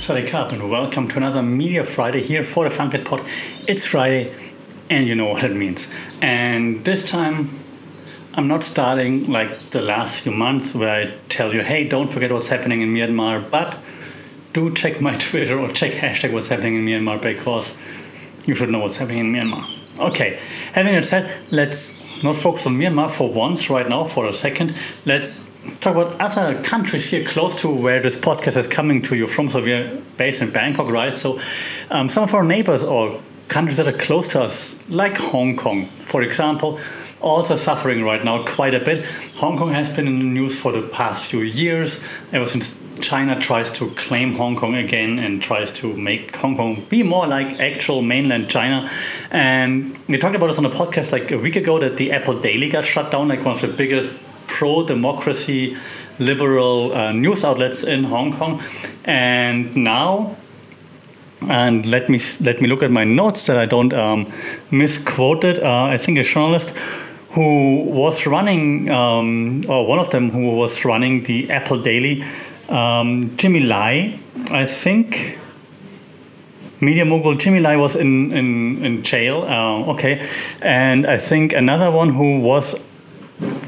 Sadiq 0.00 0.52
and 0.54 0.70
welcome 0.70 1.08
to 1.08 1.18
another 1.18 1.42
Media 1.42 1.84
Friday 1.84 2.22
here 2.22 2.42
for 2.42 2.66
the 2.66 2.74
Funkit 2.74 3.04
Pod. 3.04 3.20
It's 3.68 3.84
Friday, 3.84 4.34
and 4.88 5.06
you 5.06 5.14
know 5.14 5.26
what 5.26 5.44
it 5.44 5.54
means. 5.54 5.88
And 6.22 6.82
this 6.86 7.06
time, 7.06 7.50
I'm 8.32 8.48
not 8.48 8.64
starting 8.64 9.30
like 9.30 9.68
the 9.72 9.82
last 9.82 10.22
few 10.22 10.32
months 10.32 10.74
where 10.74 10.88
I 10.88 11.12
tell 11.28 11.54
you, 11.54 11.60
hey, 11.60 11.86
don't 11.86 12.10
forget 12.10 12.32
what's 12.32 12.48
happening 12.48 12.80
in 12.80 12.94
Myanmar, 12.94 13.50
but 13.50 13.76
do 14.54 14.72
check 14.72 15.02
my 15.02 15.16
Twitter 15.18 15.58
or 15.58 15.68
check 15.68 15.92
hashtag 15.92 16.32
what's 16.32 16.48
happening 16.48 16.76
in 16.76 16.86
Myanmar 16.86 17.20
because 17.20 17.74
you 18.46 18.54
should 18.54 18.70
know 18.70 18.78
what's 18.78 18.96
happening 18.96 19.18
in 19.18 19.32
Myanmar. 19.34 19.68
Okay, 19.98 20.40
having 20.72 20.94
that 20.94 21.04
said, 21.04 21.30
let's 21.50 21.99
not 22.22 22.36
focus 22.36 22.66
on 22.66 22.76
Myanmar 22.76 23.10
for 23.10 23.30
once 23.32 23.70
right 23.70 23.88
now 23.88 24.04
for 24.04 24.26
a 24.26 24.34
second. 24.34 24.74
Let's 25.04 25.48
talk 25.80 25.94
about 25.94 26.20
other 26.20 26.62
countries 26.62 27.10
here 27.10 27.24
close 27.24 27.54
to 27.62 27.68
where 27.68 28.00
this 28.00 28.16
podcast 28.16 28.56
is 28.56 28.66
coming 28.66 29.02
to 29.02 29.16
you 29.16 29.26
from. 29.26 29.48
So 29.48 29.62
we're 29.62 30.02
based 30.16 30.42
in 30.42 30.50
Bangkok, 30.50 30.88
right? 30.88 31.14
So 31.16 31.40
um, 31.90 32.08
some 32.08 32.22
of 32.24 32.34
our 32.34 32.44
neighbors 32.44 32.82
or 32.82 33.20
countries 33.48 33.76
that 33.78 33.88
are 33.88 33.98
close 33.98 34.28
to 34.28 34.40
us, 34.42 34.76
like 34.88 35.16
Hong 35.18 35.56
Kong, 35.56 35.86
for 36.02 36.22
example, 36.22 36.78
also 37.20 37.56
suffering 37.56 38.04
right 38.04 38.24
now 38.24 38.44
quite 38.44 38.74
a 38.74 38.80
bit. 38.80 39.04
Hong 39.36 39.58
Kong 39.58 39.72
has 39.72 39.88
been 39.88 40.06
in 40.06 40.18
the 40.18 40.24
news 40.24 40.58
for 40.58 40.72
the 40.72 40.82
past 40.82 41.26
few 41.26 41.40
years, 41.40 42.00
ever 42.32 42.46
since 42.46 42.74
China 43.00 43.38
tries 43.40 43.70
to 43.72 43.90
claim 43.90 44.34
Hong 44.34 44.56
Kong 44.56 44.74
again 44.74 45.18
and 45.18 45.42
tries 45.42 45.72
to 45.72 45.94
make 45.96 46.34
Hong 46.36 46.56
Kong 46.56 46.84
be 46.88 47.02
more 47.02 47.26
like 47.26 47.58
actual 47.58 48.02
mainland 48.02 48.48
China. 48.48 48.88
And 49.30 49.98
we 50.08 50.18
talked 50.18 50.34
about 50.34 50.48
this 50.48 50.58
on 50.58 50.64
a 50.64 50.70
podcast 50.70 51.12
like 51.12 51.30
a 51.30 51.38
week 51.38 51.56
ago 51.56 51.78
that 51.78 51.96
the 51.96 52.12
Apple 52.12 52.40
Daily 52.40 52.68
got 52.68 52.84
shut 52.84 53.10
down, 53.10 53.28
like 53.28 53.44
one 53.44 53.54
of 53.54 53.60
the 53.60 53.68
biggest 53.68 54.10
pro 54.46 54.84
democracy 54.84 55.76
liberal 56.18 56.92
uh, 56.92 57.12
news 57.12 57.44
outlets 57.44 57.82
in 57.82 58.04
Hong 58.04 58.32
Kong. 58.32 58.62
And 59.04 59.74
now, 59.76 60.36
and 61.48 61.86
let 61.86 62.08
me 62.08 62.20
let 62.40 62.60
me 62.60 62.68
look 62.68 62.82
at 62.82 62.90
my 62.90 63.04
notes 63.04 63.46
that 63.46 63.56
I 63.56 63.66
don't 63.66 63.92
um, 63.92 64.32
misquote 64.70 65.44
it. 65.44 65.62
Uh, 65.62 65.84
I 65.84 65.98
think 65.98 66.18
a 66.18 66.22
journalist 66.22 66.76
who 67.30 67.84
was 67.84 68.26
running, 68.26 68.90
um, 68.90 69.62
or 69.68 69.86
one 69.86 69.98
of 69.98 70.10
them 70.10 70.30
who 70.30 70.50
was 70.56 70.84
running 70.84 71.22
the 71.22 71.50
Apple 71.50 71.80
Daily, 71.80 72.24
um, 72.70 73.36
Jimmy 73.36 73.60
Lai, 73.60 74.18
I 74.50 74.66
think. 74.66 75.38
Media 76.80 77.04
mogul 77.04 77.34
Jimmy 77.34 77.60
Lai 77.60 77.76
was 77.76 77.94
in 77.94 78.32
in, 78.32 78.84
in 78.84 79.02
jail. 79.02 79.42
Uh, 79.42 79.92
okay, 79.92 80.26
and 80.62 81.06
I 81.06 81.18
think 81.18 81.52
another 81.52 81.90
one 81.90 82.08
who 82.08 82.40
was 82.40 82.74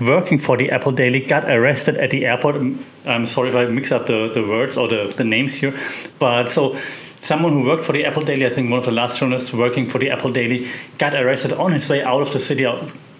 working 0.00 0.38
for 0.38 0.56
the 0.56 0.70
Apple 0.70 0.92
Daily 0.92 1.20
got 1.20 1.44
arrested 1.44 1.96
at 1.98 2.10
the 2.10 2.24
airport. 2.24 2.56
I'm 3.04 3.26
sorry 3.26 3.50
if 3.50 3.56
I 3.56 3.66
mix 3.66 3.92
up 3.92 4.06
the, 4.06 4.30
the 4.32 4.42
words 4.42 4.76
or 4.76 4.88
the, 4.88 5.12
the 5.16 5.24
names 5.24 5.54
here, 5.54 5.74
but 6.18 6.48
so 6.48 6.76
someone 7.20 7.52
who 7.52 7.64
worked 7.64 7.84
for 7.84 7.92
the 7.92 8.04
Apple 8.04 8.22
Daily, 8.22 8.46
I 8.46 8.48
think 8.48 8.70
one 8.70 8.78
of 8.78 8.84
the 8.84 8.92
last 8.92 9.18
journalists 9.18 9.52
working 9.52 9.88
for 9.88 9.98
the 9.98 10.10
Apple 10.10 10.32
Daily, 10.32 10.68
got 10.98 11.14
arrested 11.14 11.52
on 11.52 11.72
his 11.72 11.88
way 11.88 12.02
out 12.02 12.20
of 12.20 12.32
the 12.32 12.38
city, 12.38 12.66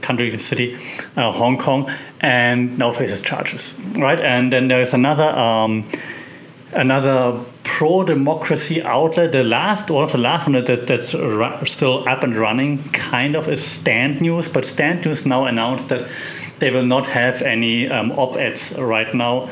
country, 0.03 0.36
city, 0.39 0.77
uh, 1.17 1.33
Hong 1.33 1.56
Kong, 1.56 1.91
and 2.20 2.77
now 2.78 2.91
faces 2.91 3.22
charges, 3.22 3.75
right? 3.97 4.20
And 4.20 4.53
then 4.53 4.69
there's 4.69 4.95
another. 4.95 5.31
Um, 5.31 5.89
another 6.75 7.39
pro-democracy 7.64 8.83
outlet. 8.83 9.33
The 9.33 9.45
last, 9.45 9.91
one 9.91 10.05
of 10.05 10.12
the 10.12 10.19
last 10.19 10.47
one 10.47 10.64
that, 10.64 10.86
that's 10.86 11.08
still 11.70 12.08
up 12.08 12.25
and 12.25 12.34
running, 12.34 12.83
kind 12.92 13.36
of, 13.36 13.47
is 13.48 13.62
Stand 13.62 14.20
News. 14.20 14.48
But 14.48 14.64
Stand 14.64 15.05
News 15.05 15.27
now 15.27 15.45
announced 15.45 15.89
that 15.91 16.08
they 16.61 16.70
will 16.70 16.86
not 16.86 17.06
have 17.06 17.42
any 17.42 17.89
um, 17.89 18.12
op-eds 18.12 18.73
right 18.78 19.12
now 19.14 19.50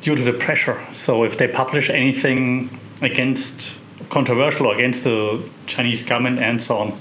due 0.00 0.14
to 0.14 0.22
the 0.22 0.32
pressure. 0.32 0.78
So 0.92 1.24
if 1.24 1.38
they 1.38 1.48
publish 1.48 1.88
anything 1.88 2.68
against 3.00 3.78
controversial 4.10 4.66
or 4.66 4.74
against 4.74 5.04
the 5.04 5.48
Chinese 5.66 6.04
government 6.04 6.38
and 6.38 6.60
so 6.60 6.78
on, 6.78 7.00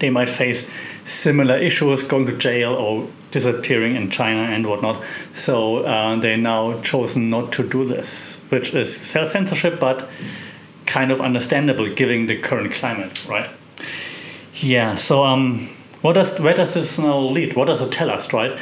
they 0.00 0.10
might 0.10 0.28
face 0.28 0.68
similar 1.04 1.56
issues, 1.56 2.02
going 2.02 2.26
to 2.26 2.36
jail 2.36 2.72
or 2.72 3.08
disappearing 3.30 3.96
in 3.96 4.10
China 4.10 4.42
and 4.42 4.66
whatnot. 4.66 5.02
So 5.32 5.84
uh, 5.84 6.18
they 6.18 6.36
now 6.36 6.80
chosen 6.80 7.28
not 7.28 7.52
to 7.52 7.68
do 7.68 7.84
this, 7.84 8.40
which 8.48 8.74
is 8.74 8.94
self 8.94 9.28
censorship, 9.28 9.78
but 9.78 10.08
kind 10.86 11.12
of 11.12 11.20
understandable 11.20 11.88
given 11.88 12.26
the 12.26 12.38
current 12.38 12.72
climate, 12.72 13.26
right? 13.28 13.48
Yeah. 14.54 14.96
So 14.96 15.24
um, 15.24 15.68
what 16.02 16.14
does 16.14 16.38
where 16.40 16.54
does 16.54 16.74
this 16.74 16.98
now 16.98 17.18
lead? 17.18 17.54
What 17.54 17.66
does 17.66 17.82
it 17.82 17.92
tell 17.92 18.10
us, 18.10 18.32
right? 18.32 18.58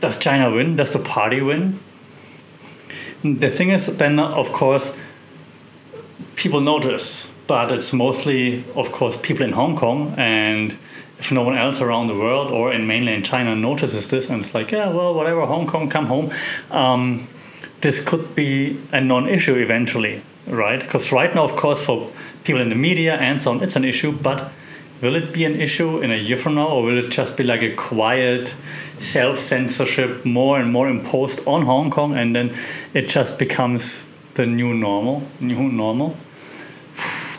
Does 0.00 0.18
China 0.18 0.54
win? 0.54 0.76
Does 0.76 0.92
the 0.92 0.98
party 0.98 1.40
win? 1.40 1.80
The 3.22 3.50
thing 3.50 3.70
is, 3.70 3.86
then 3.96 4.20
of 4.20 4.52
course, 4.52 4.96
people 6.36 6.60
notice, 6.60 7.30
but 7.48 7.72
it's 7.72 7.92
mostly, 7.92 8.62
of 8.76 8.92
course, 8.92 9.16
people 9.16 9.42
in 9.44 9.52
Hong 9.52 9.74
Kong 9.74 10.14
and 10.16 10.76
if 11.18 11.32
no 11.32 11.42
one 11.42 11.56
else 11.56 11.80
around 11.80 12.06
the 12.06 12.14
world 12.14 12.52
or 12.52 12.72
in 12.72 12.86
mainland 12.86 13.24
China 13.24 13.56
notices 13.56 14.06
this 14.06 14.28
and 14.28 14.40
it's 14.40 14.54
like, 14.54 14.70
yeah, 14.70 14.88
well, 14.88 15.14
whatever, 15.14 15.44
Hong 15.46 15.66
Kong, 15.66 15.88
come 15.88 16.06
home, 16.06 16.30
um, 16.70 17.26
this 17.80 18.04
could 18.04 18.34
be 18.34 18.78
a 18.92 19.00
non 19.00 19.28
issue 19.28 19.56
eventually, 19.56 20.22
right? 20.46 20.78
Because 20.78 21.10
right 21.10 21.34
now, 21.34 21.42
of 21.42 21.56
course, 21.56 21.84
for 21.84 22.12
people 22.44 22.60
in 22.60 22.68
the 22.68 22.74
media 22.74 23.16
and 23.16 23.40
so 23.40 23.50
on, 23.52 23.62
it's 23.62 23.76
an 23.76 23.84
issue, 23.84 24.12
but 24.12 24.52
will 25.00 25.16
it 25.16 25.32
be 25.32 25.44
an 25.44 25.58
issue 25.58 26.00
in 26.00 26.12
a 26.12 26.16
year 26.16 26.36
from 26.36 26.56
now 26.56 26.68
or 26.68 26.82
will 26.82 26.98
it 26.98 27.08
just 27.08 27.36
be 27.36 27.44
like 27.44 27.62
a 27.62 27.74
quiet 27.76 28.54
self 28.98 29.38
censorship 29.38 30.24
more 30.26 30.60
and 30.60 30.70
more 30.70 30.88
imposed 30.88 31.40
on 31.46 31.62
Hong 31.62 31.90
Kong 31.90 32.14
and 32.14 32.36
then 32.36 32.54
it 32.92 33.08
just 33.08 33.38
becomes 33.38 34.06
the 34.34 34.44
new 34.44 34.74
normal, 34.74 35.22
new 35.40 35.70
normal? 35.70 36.14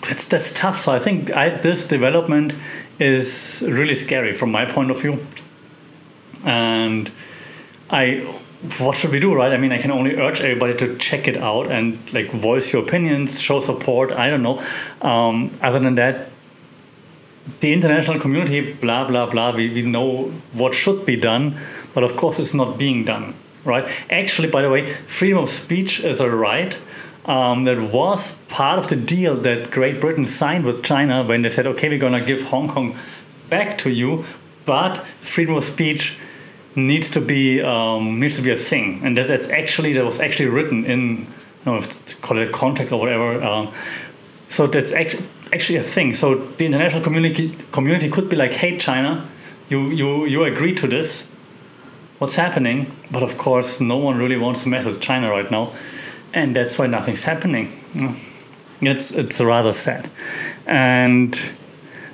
That's, 0.09 0.25
that's 0.25 0.52
tough. 0.52 0.80
So 0.80 0.92
I 0.92 0.97
think 0.97 1.31
I, 1.31 1.50
this 1.50 1.86
development 1.86 2.56
is 2.97 3.64
really 3.68 3.94
scary 3.94 4.34
from 4.34 4.52
my 4.52 4.66
point 4.66 4.90
of 4.90 5.00
view. 5.00 5.24
And 6.44 7.12
I, 7.92 8.22
what 8.80 8.96
should 8.96 9.12
we 9.12 9.19
do, 9.19 9.36
right? 9.36 9.53
I 9.53 9.58
mean, 9.58 9.72
I 9.72 9.78
can 9.78 9.92
only 9.92 10.16
urge 10.16 10.42
everybody 10.42 10.74
to 10.78 10.98
check 10.98 11.28
it 11.28 11.38
out 11.38 11.72
and 11.72 12.00
like 12.12 12.31
voice 12.31 12.74
your 12.74 12.81
opinions, 12.81 13.40
show 13.40 13.59
support. 13.59 14.12
I 14.12 14.31
don't 14.31 14.42
know. 14.42 14.59
Um, 15.03 15.52
other 15.62 15.78
than 15.78 15.94
that, 15.96 16.31
the 17.59 17.72
international 17.72 18.19
community, 18.19 18.74
blah 18.74 19.08
blah 19.08 19.28
blah. 19.28 19.56
We, 19.56 19.72
we 19.72 19.84
know 19.84 20.30
what 20.53 20.74
should 20.74 21.06
be 21.06 21.18
done, 21.18 21.59
but 21.94 22.03
of 22.03 22.18
course, 22.18 22.40
it's 22.40 22.53
not 22.56 22.78
being 22.78 23.06
done, 23.06 23.36
right? 23.64 23.88
Actually, 24.09 24.50
by 24.50 24.62
the 24.64 24.69
way, 24.69 24.92
freedom 25.06 25.40
of 25.40 25.50
speech 25.50 26.00
is 26.00 26.19
a 26.19 26.30
right 26.30 26.78
um, 27.30 27.64
that 27.64 27.80
was 27.80 28.34
part 28.50 28.80
of 28.80 28.88
the 28.88 28.96
deal 28.96 29.36
that 29.36 29.70
Great 29.70 30.02
Britain 30.02 30.26
signed 30.26 30.66
with 30.66 30.84
China 30.84 31.24
when 31.24 31.44
they 31.44 31.50
said, 31.50 31.68
okay, 31.68 31.88
we're 31.88 32.00
going 32.00 32.14
to 32.14 32.26
give 32.26 32.42
Hong 32.42 32.68
Kong 32.68 32.98
back 33.50 33.78
to 33.80 33.92
you, 33.92 34.26
but 34.66 34.98
freedom 35.22 35.56
of 35.56 35.64
speech 35.64 36.18
needs 36.76 37.10
to 37.12 37.22
be 37.22 37.62
um, 37.62 38.20
needs 38.20 38.36
to 38.38 38.42
be 38.42 38.52
a 38.52 38.56
thing, 38.56 39.02
and 39.04 39.16
that, 39.18 39.28
that's 39.28 39.48
actually 39.50 39.94
that 39.94 40.06
was 40.06 40.20
actually 40.20 40.48
written 40.48 40.86
in 40.86 41.28
know 41.66 41.80
call 42.22 42.38
it 42.40 42.48
a 42.48 42.52
contract 42.52 42.92
or 42.92 43.00
whatever. 43.00 43.44
Um, 43.44 43.72
so 44.50 44.66
that's 44.66 44.92
actually 44.92 45.26
actually 45.54 45.78
a 45.78 45.84
thing. 45.84 46.14
So 46.14 46.36
the 46.58 46.66
international 46.66 47.02
community 47.02 47.56
community 47.72 48.10
could 48.10 48.30
be 48.30 48.38
like, 48.38 48.54
hey, 48.54 48.78
China, 48.78 49.28
you 49.70 49.90
you 49.90 50.26
you 50.26 50.44
agree 50.44 50.74
to 50.76 50.88
this. 50.88 51.28
What's 52.20 52.36
happening? 52.36 52.92
But 53.12 53.24
of 53.24 53.38
course, 53.38 53.80
no 53.80 53.98
one 53.98 54.18
really 54.18 54.38
wants 54.38 54.64
to 54.64 54.70
mess 54.70 54.86
with 54.86 55.00
China 55.00 55.30
right 55.30 55.50
now 55.50 55.74
and 56.34 56.56
that's 56.56 56.78
why 56.78 56.88
nothing's 56.88 57.24
happening. 57.24 57.72
It's 58.82 59.12
it's 59.12 59.42
rather 59.42 59.72
sad, 59.72 60.10
and 60.66 61.38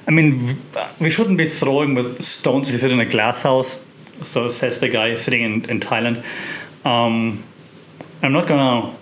I 0.07 0.11
mean 0.11 0.57
we 0.99 1.09
shouldn't 1.09 1.37
be 1.37 1.47
throwing 1.47 1.93
with 1.95 2.21
stones 2.23 2.67
if 2.67 2.73
you 2.73 2.79
sit 2.79 2.91
in 2.91 2.99
a 2.99 3.05
glass 3.05 3.43
house. 3.43 3.81
So 4.23 4.47
says 4.47 4.79
the 4.79 4.89
guy 4.89 5.15
sitting 5.15 5.43
in 5.43 5.69
in 5.69 5.79
Thailand. 5.79 6.23
Um, 6.85 7.43
I'm 8.23 8.33
not 8.33 8.47
gonna 8.47 8.95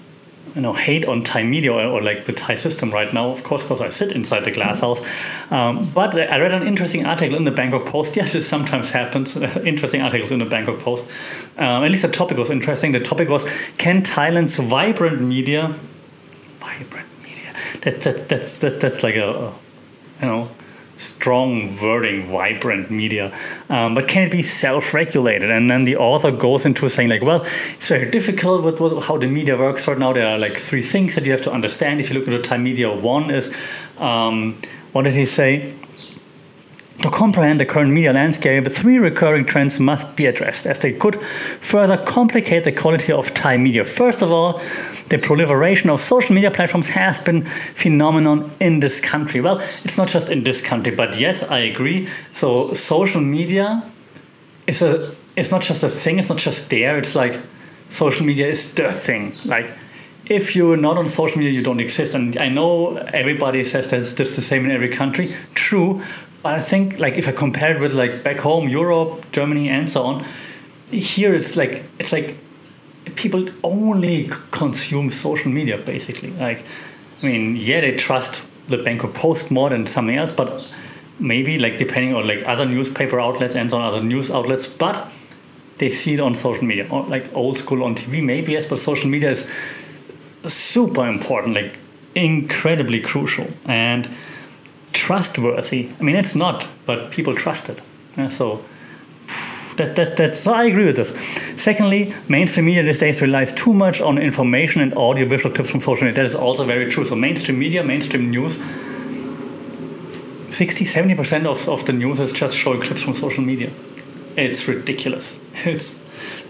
you 0.56 0.62
know 0.62 0.74
hate 0.74 1.06
on 1.06 1.24
Thai 1.24 1.44
media 1.44 1.72
or, 1.72 1.84
or, 1.86 2.02
like 2.02 2.26
the 2.26 2.34
Thai 2.34 2.56
system 2.56 2.92
right 2.92 3.12
now, 3.14 3.30
of 3.30 3.44
course, 3.44 3.64
because 3.64 3.82
I 3.82 3.90
sit 3.90 4.12
inside 4.12 4.44
the 4.44 4.52
glass 4.52 4.82
house. 4.82 5.02
Um, 5.52 5.90
but 5.94 6.16
I 6.16 6.40
read 6.40 6.54
an 6.54 6.68
interesting 6.68 7.06
article 7.06 7.36
in 7.36 7.44
the 7.44 7.52
Bangkok 7.52 7.86
Post. 7.86 8.16
Yes, 8.24 8.34
this 8.34 8.48
sometimes 8.48 8.92
happens. 8.92 9.36
interesting 9.66 10.02
articles 10.02 10.32
in 10.32 10.40
the 10.40 10.46
Bangkok 10.46 10.80
Post. 10.80 11.06
Um, 11.58 11.84
at 11.84 11.92
least 11.92 12.04
the 12.04 12.10
topic 12.10 12.38
was 12.38 12.50
interesting. 12.50 12.92
The 12.92 13.00
topic 13.00 13.30
was: 13.30 13.44
Can 13.78 14.04
Thailand's 14.04 14.56
vibrant 14.58 15.22
media, 15.22 15.76
vibrant 16.60 17.08
media? 17.24 17.54
That, 17.82 18.02
that, 18.02 18.30
that's 18.30 18.60
that, 18.60 18.80
that's 18.80 19.04
like 19.04 19.16
a, 19.16 19.30
a 19.30 19.54
you 20.22 20.28
know 20.28 20.50
strong 20.98 21.78
wording, 21.82 22.28
vibrant 22.32 22.92
media. 22.92 23.36
Um, 23.70 23.94
but 23.96 24.08
can 24.08 24.24
it 24.24 24.32
be 24.32 24.42
self-regulated? 24.42 25.50
And 25.50 25.70
then 25.70 25.84
the 25.84 25.98
author 25.98 26.32
goes 26.32 26.66
into 26.66 26.88
saying 26.90 27.10
like, 27.10 27.22
well, 27.22 27.46
it's 27.74 27.88
very 27.88 28.10
difficult 28.10 28.64
with, 28.64 29.04
how 29.04 29.18
the 29.18 29.28
media 29.28 29.58
works 29.58 29.88
right 29.88 29.98
now. 29.98 30.14
There 30.14 30.28
are 30.28 30.38
like 30.38 30.54
three 30.54 30.82
things 30.82 31.16
that 31.16 31.26
you 31.26 31.32
have 31.32 31.42
to 31.44 31.52
understand. 31.52 32.00
If 32.00 32.10
you 32.10 32.20
look 32.20 32.28
at 32.28 32.32
the 32.32 32.42
Thai 32.42 32.58
media, 32.58 32.92
one 32.92 33.32
is, 33.32 33.56
um, 33.98 34.60
what 34.92 35.04
did 35.04 35.14
he 35.14 35.26
say? 35.26 35.74
To 37.00 37.10
comprehend 37.10 37.60
the 37.60 37.66
current 37.66 37.92
media 37.92 38.14
landscape, 38.14 38.68
three 38.72 38.98
recurring 38.98 39.46
trends 39.46 39.80
must 39.80 40.16
be 40.16 40.26
addressed, 40.26 40.66
as 40.66 40.80
they 40.80 40.94
could 40.94 41.20
further 41.22 41.98
complicate 41.98 42.64
the 42.64 42.72
quality 42.72 43.12
of 43.12 43.34
Thai 43.34 43.58
media. 43.58 43.84
First 43.84 44.22
of 44.22 44.32
all, 44.32 44.62
the 45.10 45.18
proliferation 45.18 45.90
of 45.90 46.00
social 46.00 46.34
media 46.34 46.52
platforms 46.52 46.90
has 46.90 47.20
been 47.20 47.42
phenomenon 47.42 48.52
in 48.62 48.80
this 48.80 49.02
country. 49.02 49.42
Well, 49.42 49.62
it's 49.84 49.98
not 49.98 50.08
just 50.08 50.30
in 50.30 50.44
this 50.44 50.62
country, 50.62 50.96
but 50.96 51.20
yes, 51.20 51.44
I 51.44 51.60
agree. 51.60 52.08
So 52.32 52.74
social 52.74 53.22
media 53.22 53.84
is 54.68 54.82
a 54.82 55.14
it's 55.36 55.52
not 55.52 55.62
just 55.62 55.84
a 55.84 55.90
thing, 55.90 56.20
it's 56.20 56.30
not 56.30 56.38
just 56.38 56.70
there, 56.70 56.98
it's 56.98 57.16
like 57.16 57.38
social 57.90 58.26
media 58.26 58.48
is 58.48 58.74
the 58.76 58.92
thing. 58.92 59.34
Like 59.46 59.74
if 60.26 60.56
you're 60.56 60.78
not 60.78 60.98
on 60.98 61.08
social 61.08 61.38
media, 61.38 61.52
you 61.52 61.64
don't 61.64 61.80
exist. 61.80 62.16
And 62.16 62.38
I 62.38 62.50
know 62.50 62.96
everybody 62.96 63.64
says 63.64 63.90
that 63.90 64.00
it's 64.00 64.14
the 64.14 64.26
same 64.42 64.66
in 64.66 64.72
every 64.72 64.90
country. 64.90 65.34
True, 65.54 66.02
but 66.44 66.54
I 66.54 66.60
think 66.60 67.00
like 67.00 67.18
if 67.18 67.28
I 67.28 67.32
compare 67.32 67.76
it 67.76 67.80
with 67.80 67.94
like 67.94 68.24
back 68.24 68.38
home, 68.38 68.68
Europe, 68.70 69.32
Germany, 69.32 69.70
and 69.70 69.90
so 69.90 70.04
on, 70.04 70.26
here 70.92 71.34
it's 71.34 71.56
like 71.56 71.84
it's 72.00 72.12
like 72.12 72.36
people 73.16 73.46
only 73.64 74.30
consume 74.52 75.10
social 75.10 75.52
media 75.52 75.78
basically. 75.78 76.32
Like, 76.32 76.66
I 77.22 77.26
mean, 77.26 77.56
yeah, 77.56 77.82
they 77.82 77.96
trust 77.96 78.44
the 78.68 78.78
Bangkok 78.78 79.14
Post 79.14 79.52
more 79.52 79.70
than 79.70 79.88
something 79.88 80.18
else, 80.18 80.32
but 80.32 80.70
maybe 81.20 81.58
like 81.58 81.78
depending 81.78 82.14
on 82.14 82.28
like 82.28 82.44
other 82.46 82.66
newspaper 82.66 83.20
outlets 83.20 83.56
and 83.56 83.70
so 83.70 83.78
on, 83.78 83.86
other 83.86 84.04
news 84.04 84.30
outlets, 84.30 84.68
but 84.68 85.12
they 85.78 85.90
see 85.90 86.16
it 86.16 86.20
on 86.20 86.36
social 86.36 86.64
media, 86.64 86.88
or 86.90 87.04
like 87.04 87.34
old 87.34 87.56
school 87.58 87.84
on 87.84 87.96
TV, 87.96 88.24
maybe 88.24 88.52
yes, 88.52 88.66
but 88.66 88.80
social 88.80 89.10
media 89.10 89.32
is 89.32 89.50
super 90.46 91.08
important, 91.08 91.56
like 91.56 91.80
incredibly 92.16 93.00
crucial 93.00 93.48
and 93.66 94.08
trustworthy. 94.94 95.90
I 96.00 96.04
mean, 96.04 96.16
it's 96.16 96.36
not, 96.36 96.68
but 96.86 97.12
people 97.12 97.36
trust 97.36 97.70
it. 97.70 97.80
Yeah, 98.18 98.28
so 98.28 98.64
that, 99.78 99.96
that, 99.96 100.18
that's, 100.18 100.40
so 100.40 100.54
I 100.54 100.66
agree 100.66 100.86
with 100.86 100.96
this. 100.96 101.10
Secondly, 101.62 102.14
mainstream 102.28 102.68
media 102.68 102.84
these 102.84 103.00
days 103.00 103.22
relies 103.22 103.52
too 103.54 103.74
much 103.74 104.02
on 104.02 104.18
information 104.18 104.82
and 104.82 104.94
audio-visual 104.96 105.54
clips 105.56 105.72
from 105.72 105.80
social 105.82 106.06
media. 106.06 106.24
That 106.24 106.26
is 106.26 106.36
also 106.36 106.64
very 106.64 106.90
true. 106.90 107.06
So 107.06 107.16
mainstream 107.16 107.60
media, 107.60 107.84
mainstream 107.84 108.28
news, 108.28 108.60
60, 110.54 110.86
70% 110.86 111.46
of, 111.48 111.68
of 111.68 111.86
the 111.86 111.94
news 111.94 112.20
is 112.20 112.32
just 112.32 112.56
showing 112.56 112.82
clips 112.82 113.02
from 113.02 113.14
social 113.14 113.44
media. 113.44 113.72
It's 114.38 114.68
ridiculous. 114.68 115.40
It's 115.66 116.00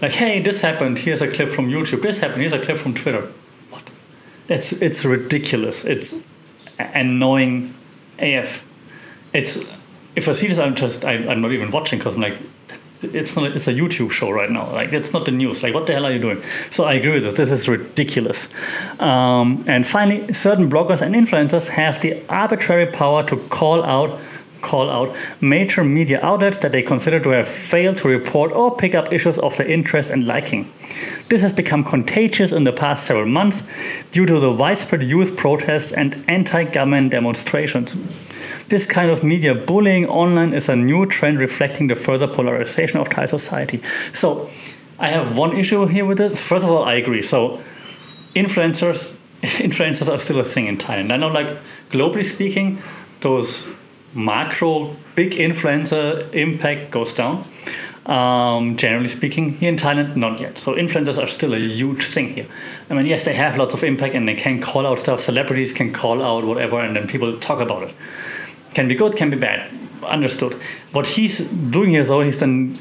like, 0.02 0.12
hey, 0.12 0.40
this 0.40 0.60
happened. 0.60 0.98
Here's 0.98 1.22
a 1.22 1.30
clip 1.30 1.48
from 1.48 1.68
YouTube. 1.68 2.02
This 2.02 2.20
happened. 2.20 2.40
Here's 2.40 2.52
a 2.52 2.64
clip 2.64 2.76
from 2.76 2.94
Twitter. 2.94 3.32
What? 3.70 3.90
It's 4.48 4.72
it's 4.72 5.04
ridiculous. 5.04 5.84
It's 5.84 6.22
annoying 6.78 7.74
AF. 8.18 8.64
It's 9.32 9.58
if 10.16 10.28
I 10.28 10.32
see 10.32 10.46
this, 10.46 10.58
I'm 10.58 10.74
just 10.74 11.04
I, 11.04 11.14
am 11.14 11.40
not 11.40 11.52
even 11.52 11.70
watching 11.70 11.98
because 11.98 12.14
I'm 12.14 12.20
like, 12.20 12.38
it's 13.02 13.36
not 13.36 13.50
it's 13.52 13.68
a 13.68 13.72
YouTube 13.72 14.10
show 14.10 14.30
right 14.30 14.50
now. 14.50 14.70
Like 14.72 14.92
it's 14.92 15.12
not 15.12 15.24
the 15.24 15.32
news. 15.32 15.62
Like 15.62 15.74
what 15.74 15.86
the 15.86 15.92
hell 15.92 16.06
are 16.06 16.12
you 16.12 16.20
doing? 16.20 16.40
So 16.70 16.84
I 16.84 16.94
agree 16.94 17.12
with 17.12 17.24
this. 17.24 17.32
This 17.34 17.50
is 17.50 17.68
ridiculous. 17.68 18.48
Um, 19.00 19.64
and 19.68 19.86
finally, 19.86 20.32
certain 20.32 20.70
bloggers 20.70 21.02
and 21.02 21.14
influencers 21.14 21.68
have 21.68 22.00
the 22.00 22.22
arbitrary 22.28 22.86
power 22.86 23.24
to 23.24 23.36
call 23.48 23.82
out 23.84 24.20
call 24.64 24.90
out 24.90 25.14
major 25.40 25.84
media 25.84 26.18
outlets 26.22 26.58
that 26.60 26.72
they 26.72 26.82
consider 26.82 27.20
to 27.20 27.30
have 27.30 27.46
failed 27.46 27.96
to 27.98 28.08
report 28.08 28.50
or 28.52 28.74
pick 28.74 28.94
up 28.94 29.12
issues 29.12 29.38
of 29.38 29.56
their 29.56 29.66
interest 29.66 30.10
and 30.10 30.26
liking. 30.26 30.72
This 31.28 31.42
has 31.42 31.52
become 31.52 31.84
contagious 31.84 32.50
in 32.52 32.64
the 32.64 32.72
past 32.72 33.04
several 33.04 33.26
months 33.26 33.62
due 34.10 34.26
to 34.26 34.40
the 34.40 34.50
widespread 34.50 35.02
youth 35.02 35.36
protests 35.36 35.92
and 35.92 36.24
anti 36.28 36.64
government 36.64 37.10
demonstrations. 37.10 37.96
This 38.68 38.86
kind 38.86 39.10
of 39.10 39.22
media 39.22 39.54
bullying 39.54 40.06
online 40.06 40.54
is 40.54 40.68
a 40.68 40.76
new 40.76 41.06
trend 41.06 41.38
reflecting 41.38 41.88
the 41.88 41.94
further 41.94 42.26
polarization 42.26 42.98
of 42.98 43.08
Thai 43.08 43.26
society. 43.26 43.80
So, 44.12 44.50
I 44.98 45.08
have 45.08 45.36
one 45.36 45.56
issue 45.56 45.86
here 45.86 46.04
with 46.04 46.18
this. 46.18 46.40
First 46.40 46.64
of 46.64 46.70
all, 46.70 46.84
I 46.84 46.94
agree. 46.94 47.22
So, 47.22 47.60
influencers 48.34 49.18
influencers 49.68 50.10
are 50.12 50.18
still 50.18 50.40
a 50.40 50.44
thing 50.44 50.66
in 50.66 50.78
Thailand. 50.78 51.12
I 51.12 51.16
know, 51.16 51.28
like 51.28 51.48
globally 51.90 52.24
speaking, 52.24 52.78
those 53.20 53.66
macro 54.14 54.96
big 55.14 55.32
influencer 55.32 56.32
impact 56.32 56.90
goes 56.90 57.12
down. 57.12 57.46
Um, 58.06 58.76
generally 58.76 59.08
speaking, 59.08 59.54
here 59.54 59.70
in 59.70 59.76
Thailand, 59.76 60.14
not 60.14 60.38
yet. 60.38 60.58
So 60.58 60.74
influencers 60.74 61.22
are 61.22 61.26
still 61.26 61.54
a 61.54 61.58
huge 61.58 62.04
thing 62.04 62.34
here. 62.34 62.46
I 62.90 62.94
mean, 62.94 63.06
yes, 63.06 63.24
they 63.24 63.32
have 63.32 63.56
lots 63.56 63.72
of 63.72 63.82
impact 63.82 64.14
and 64.14 64.28
they 64.28 64.34
can 64.34 64.60
call 64.60 64.86
out 64.86 64.98
stuff. 64.98 65.20
Celebrities 65.20 65.72
can 65.72 65.90
call 65.90 66.22
out 66.22 66.44
whatever, 66.44 66.80
and 66.80 66.94
then 66.94 67.08
people 67.08 67.38
talk 67.38 67.60
about 67.60 67.84
it. 67.84 67.94
Can 68.74 68.88
be 68.88 68.94
good, 68.94 69.16
can 69.16 69.30
be 69.30 69.38
bad. 69.38 69.70
Understood. 70.02 70.54
What 70.92 71.06
he's 71.06 71.38
doing 71.40 71.90
here, 71.90 72.04
though, 72.04 72.20
he's 72.20 72.40
then 72.40 72.76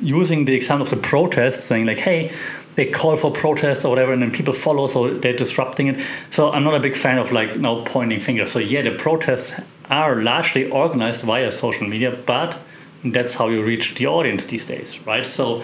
using 0.00 0.46
the 0.46 0.54
example 0.54 0.84
of 0.84 0.90
the 0.90 0.96
protests, 0.96 1.64
saying 1.64 1.84
like, 1.84 1.98
"Hey, 1.98 2.30
they 2.76 2.86
call 2.86 3.16
for 3.16 3.30
protests 3.30 3.84
or 3.84 3.90
whatever, 3.90 4.12
and 4.12 4.22
then 4.22 4.30
people 4.30 4.54
follow, 4.54 4.86
so 4.86 5.12
they're 5.18 5.36
disrupting 5.36 5.88
it." 5.88 6.00
So 6.30 6.50
I'm 6.50 6.64
not 6.64 6.74
a 6.74 6.80
big 6.80 6.96
fan 6.96 7.18
of 7.18 7.30
like 7.30 7.58
now 7.58 7.84
pointing 7.84 8.20
fingers. 8.20 8.52
So 8.52 8.58
yeah, 8.58 8.80
the 8.80 8.92
protests 8.92 9.60
are 9.92 10.22
largely 10.22 10.70
organized 10.70 11.22
via 11.22 11.52
social 11.52 11.86
media, 11.86 12.16
but 12.26 12.58
that's 13.04 13.34
how 13.34 13.48
you 13.48 13.62
reach 13.62 13.94
the 13.96 14.06
audience 14.06 14.46
these 14.46 14.66
days, 14.66 14.98
right? 15.06 15.26
So, 15.26 15.62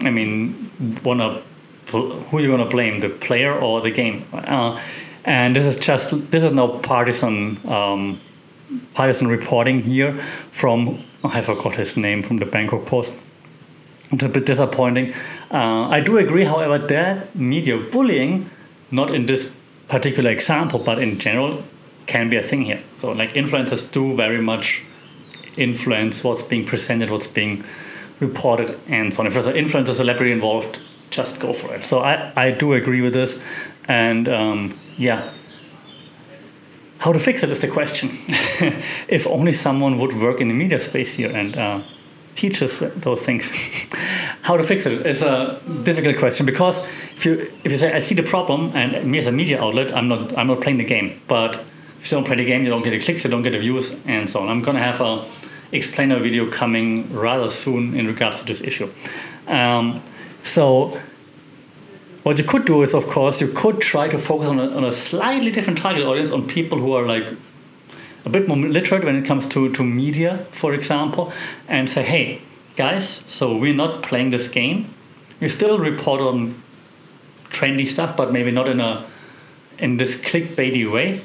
I 0.00 0.10
mean, 0.10 0.70
wanna 1.04 1.40
who 1.90 2.38
you 2.40 2.48
gonna 2.48 2.68
blame, 2.68 2.98
the 2.98 3.08
player 3.08 3.52
or 3.52 3.80
the 3.80 3.90
game? 3.90 4.24
Uh, 4.32 4.80
and 5.24 5.56
this 5.56 5.64
is 5.64 5.78
just 5.78 6.30
this 6.30 6.42
is 6.42 6.52
no 6.52 6.68
partisan 6.68 7.58
um, 7.66 8.20
partisan 8.94 9.28
reporting 9.28 9.80
here 9.80 10.14
from 10.50 11.02
I 11.22 11.40
forgot 11.40 11.76
his 11.76 11.96
name 11.96 12.22
from 12.22 12.38
the 12.38 12.46
Bangkok 12.46 12.84
Post. 12.86 13.16
It's 14.10 14.24
a 14.24 14.28
bit 14.28 14.44
disappointing. 14.44 15.14
Uh, 15.50 15.88
I 15.88 16.00
do 16.00 16.18
agree, 16.18 16.44
however, 16.44 16.78
that 16.78 17.34
media 17.34 17.78
bullying, 17.78 18.50
not 18.90 19.14
in 19.14 19.26
this 19.26 19.52
particular 19.88 20.30
example, 20.30 20.78
but 20.78 20.98
in 20.98 21.18
general, 21.18 21.62
can 22.06 22.28
be 22.28 22.36
a 22.36 22.42
thing 22.42 22.62
here. 22.62 22.82
So 22.94 23.12
like 23.12 23.30
influencers 23.30 23.90
do 23.90 24.16
very 24.16 24.40
much 24.40 24.82
influence 25.56 26.24
what's 26.24 26.42
being 26.42 26.64
presented, 26.64 27.10
what's 27.10 27.26
being 27.26 27.64
reported, 28.20 28.78
and 28.88 29.12
so 29.12 29.20
on. 29.20 29.26
If 29.26 29.34
there's 29.34 29.46
an 29.46 29.54
influencer 29.54 29.94
celebrity 29.94 30.32
involved, 30.32 30.80
just 31.10 31.40
go 31.40 31.52
for 31.52 31.74
it. 31.74 31.84
So 31.84 32.00
I, 32.00 32.32
I 32.36 32.50
do 32.50 32.72
agree 32.72 33.00
with 33.00 33.12
this, 33.12 33.42
and 33.86 34.28
um, 34.28 34.78
yeah. 34.96 35.30
How 36.98 37.12
to 37.12 37.18
fix 37.18 37.42
it 37.42 37.50
is 37.50 37.60
the 37.60 37.68
question. 37.68 38.08
if 39.08 39.26
only 39.26 39.52
someone 39.52 39.98
would 39.98 40.14
work 40.14 40.40
in 40.40 40.48
the 40.48 40.54
media 40.54 40.80
space 40.80 41.14
here 41.14 41.30
and 41.30 41.56
uh, 41.56 41.82
teach 42.34 42.62
us 42.62 42.82
those 42.96 43.22
things. 43.22 43.50
How 44.42 44.56
to 44.56 44.64
fix 44.64 44.86
it 44.86 45.06
is 45.06 45.22
a 45.22 45.60
difficult 45.82 46.18
question 46.18 46.46
because 46.46 46.78
if 47.14 47.24
you 47.26 47.50
if 47.64 47.72
you 47.72 47.78
say 47.78 47.92
I 47.92 47.98
see 47.98 48.14
the 48.14 48.22
problem 48.22 48.72
and 48.74 49.10
me 49.10 49.18
as 49.18 49.26
a 49.26 49.32
media 49.32 49.62
outlet, 49.62 49.94
I'm 49.94 50.08
not 50.08 50.36
I'm 50.36 50.46
not 50.46 50.60
playing 50.60 50.78
the 50.78 50.84
game, 50.84 51.20
but 51.28 51.62
if 52.04 52.12
you 52.12 52.18
don't 52.18 52.26
play 52.26 52.36
the 52.36 52.44
game, 52.44 52.62
you 52.64 52.68
don't 52.68 52.82
get 52.82 52.90
the 52.90 53.00
clicks, 53.00 53.24
you 53.24 53.30
don't 53.30 53.40
get 53.40 53.52
the 53.52 53.58
views, 53.58 53.96
and 54.04 54.28
so 54.28 54.40
on. 54.40 54.50
I'm 54.50 54.60
gonna 54.60 54.78
have 54.78 55.00
a 55.00 55.24
explainer 55.72 56.20
video 56.20 56.50
coming 56.50 57.10
rather 57.10 57.48
soon 57.48 57.96
in 57.96 58.06
regards 58.06 58.40
to 58.40 58.44
this 58.44 58.60
issue. 58.60 58.90
Um, 59.46 60.02
so 60.42 60.92
what 62.22 62.36
you 62.36 62.44
could 62.44 62.66
do 62.66 62.82
is, 62.82 62.94
of 62.94 63.06
course, 63.06 63.40
you 63.40 63.48
could 63.48 63.80
try 63.80 64.08
to 64.08 64.18
focus 64.18 64.50
on 64.50 64.58
a, 64.58 64.68
on 64.76 64.84
a 64.84 64.92
slightly 64.92 65.50
different 65.50 65.78
target 65.78 66.04
audience, 66.04 66.30
on 66.30 66.46
people 66.46 66.78
who 66.78 66.92
are 66.92 67.06
like 67.06 67.26
a 68.26 68.28
bit 68.28 68.48
more 68.48 68.58
literate 68.58 69.04
when 69.04 69.16
it 69.16 69.24
comes 69.24 69.46
to, 69.46 69.72
to 69.72 69.82
media, 69.82 70.46
for 70.50 70.74
example, 70.74 71.32
and 71.68 71.88
say, 71.88 72.02
hey, 72.02 72.42
guys, 72.76 73.22
so 73.24 73.56
we're 73.56 73.74
not 73.74 74.02
playing 74.02 74.28
this 74.28 74.46
game. 74.46 74.92
We 75.40 75.48
still 75.48 75.78
report 75.78 76.20
on 76.20 76.62
trendy 77.48 77.86
stuff, 77.86 78.14
but 78.14 78.30
maybe 78.30 78.50
not 78.50 78.68
in 78.68 78.80
a 78.80 79.06
in 79.78 79.96
this 79.96 80.20
clickbaity 80.20 80.90
way 80.90 81.22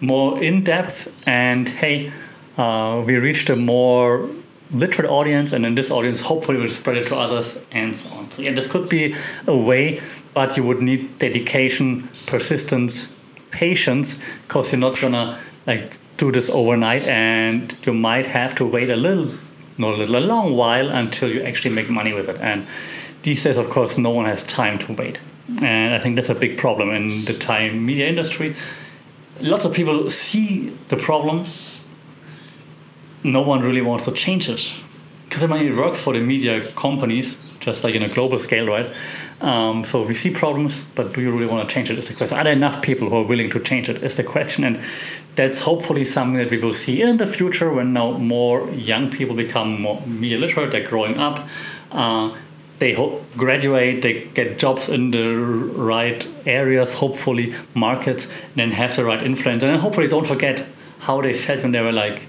more 0.00 0.42
in 0.42 0.62
depth 0.62 1.12
and 1.26 1.68
hey 1.68 2.10
uh, 2.58 3.02
we 3.06 3.16
reached 3.16 3.50
a 3.50 3.56
more 3.56 4.28
literate 4.72 5.08
audience 5.08 5.52
and 5.52 5.64
then 5.64 5.74
this 5.74 5.90
audience 5.90 6.20
hopefully 6.20 6.58
will 6.58 6.68
spread 6.68 6.96
it 6.96 7.06
to 7.06 7.16
others 7.16 7.62
and 7.70 7.94
so 7.94 8.08
on. 8.14 8.30
So 8.30 8.42
yeah 8.42 8.52
this 8.52 8.70
could 8.70 8.88
be 8.88 9.14
a 9.46 9.56
way 9.56 9.96
but 10.34 10.56
you 10.56 10.64
would 10.64 10.82
need 10.82 11.18
dedication 11.18 12.08
persistence 12.26 13.08
patience 13.50 14.18
because 14.42 14.72
you're 14.72 14.80
not 14.80 15.00
gonna 15.00 15.38
like 15.66 15.98
do 16.16 16.32
this 16.32 16.50
overnight 16.50 17.02
and 17.04 17.76
you 17.84 17.94
might 17.94 18.26
have 18.26 18.54
to 18.56 18.66
wait 18.66 18.90
a 18.90 18.96
little 18.96 19.32
not 19.78 19.94
a 19.94 19.96
little 19.96 20.16
a 20.16 20.24
long 20.24 20.56
while 20.56 20.88
until 20.88 21.30
you 21.30 21.42
actually 21.42 21.74
make 21.74 21.90
money 21.90 22.14
with 22.14 22.28
it. 22.30 22.36
And 22.40 22.66
these 23.22 23.44
days 23.44 23.56
of 23.56 23.68
course 23.70 23.98
no 23.98 24.10
one 24.10 24.26
has 24.26 24.42
time 24.42 24.78
to 24.80 24.92
wait. 24.92 25.20
And 25.62 25.94
i 25.94 25.98
think 26.00 26.16
that's 26.16 26.28
a 26.28 26.34
big 26.34 26.58
problem 26.58 26.90
in 26.90 27.24
the 27.24 27.34
thai 27.34 27.70
media 27.70 28.08
industry 28.08 28.56
lots 29.42 29.64
of 29.64 29.74
people 29.74 30.08
see 30.10 30.70
the 30.88 30.96
problem. 30.96 31.44
No 33.24 33.42
one 33.42 33.60
really 33.60 33.82
wants 33.82 34.04
to 34.04 34.12
change 34.12 34.48
it. 34.48 34.76
Because 35.24 35.42
I 35.42 35.48
mean, 35.48 35.66
it 35.66 35.76
works 35.76 36.02
for 36.02 36.12
the 36.12 36.20
media 36.20 36.60
companies 36.72 37.36
just 37.66 37.82
like 37.82 37.96
in 37.96 38.02
a 38.02 38.08
global 38.08 38.38
scale, 38.38 38.66
right? 38.66 38.88
Um, 39.40 39.84
so 39.84 40.02
we 40.06 40.14
see 40.14 40.30
problems, 40.30 40.84
but 40.94 41.12
do 41.12 41.20
you 41.20 41.30
really 41.30 41.50
want 41.50 41.68
to 41.68 41.74
change 41.74 41.90
it? 41.90 41.98
Is 41.98 42.08
the 42.08 42.14
question. 42.14 42.38
Are 42.38 42.44
there 42.44 42.52
enough 42.52 42.80
people 42.80 43.10
who 43.10 43.16
are 43.16 43.24
willing 43.24 43.50
to 43.50 43.60
change 43.60 43.88
it? 43.88 44.02
Is 44.02 44.16
the 44.16 44.24
question, 44.24 44.64
and 44.64 44.80
that's 45.34 45.60
hopefully 45.60 46.04
something 46.04 46.38
that 46.38 46.50
we 46.50 46.58
will 46.58 46.72
see 46.72 47.02
in 47.02 47.16
the 47.16 47.26
future 47.26 47.70
when 47.72 47.92
now 47.92 48.12
more 48.12 48.70
young 48.70 49.10
people 49.10 49.34
become 49.34 49.82
more 49.82 50.00
media 50.06 50.38
literate. 50.38 50.70
They're 50.70 50.88
growing 50.88 51.18
up. 51.18 51.46
Uh, 51.90 52.34
they 52.78 52.92
ho- 52.92 53.24
graduate, 53.36 54.02
they 54.02 54.24
get 54.34 54.58
jobs 54.58 54.88
in 54.88 55.10
the 55.10 55.34
right 55.34 56.26
areas, 56.46 56.94
hopefully 56.94 57.52
markets, 57.74 58.28
then 58.54 58.70
have 58.70 58.94
the 58.96 59.04
right 59.04 59.22
influence, 59.22 59.62
and 59.62 59.80
hopefully 59.80 60.08
don't 60.08 60.26
forget 60.26 60.64
how 61.00 61.20
they 61.20 61.32
felt 61.32 61.62
when 61.62 61.72
they 61.72 61.80
were 61.80 61.92
like 61.92 62.26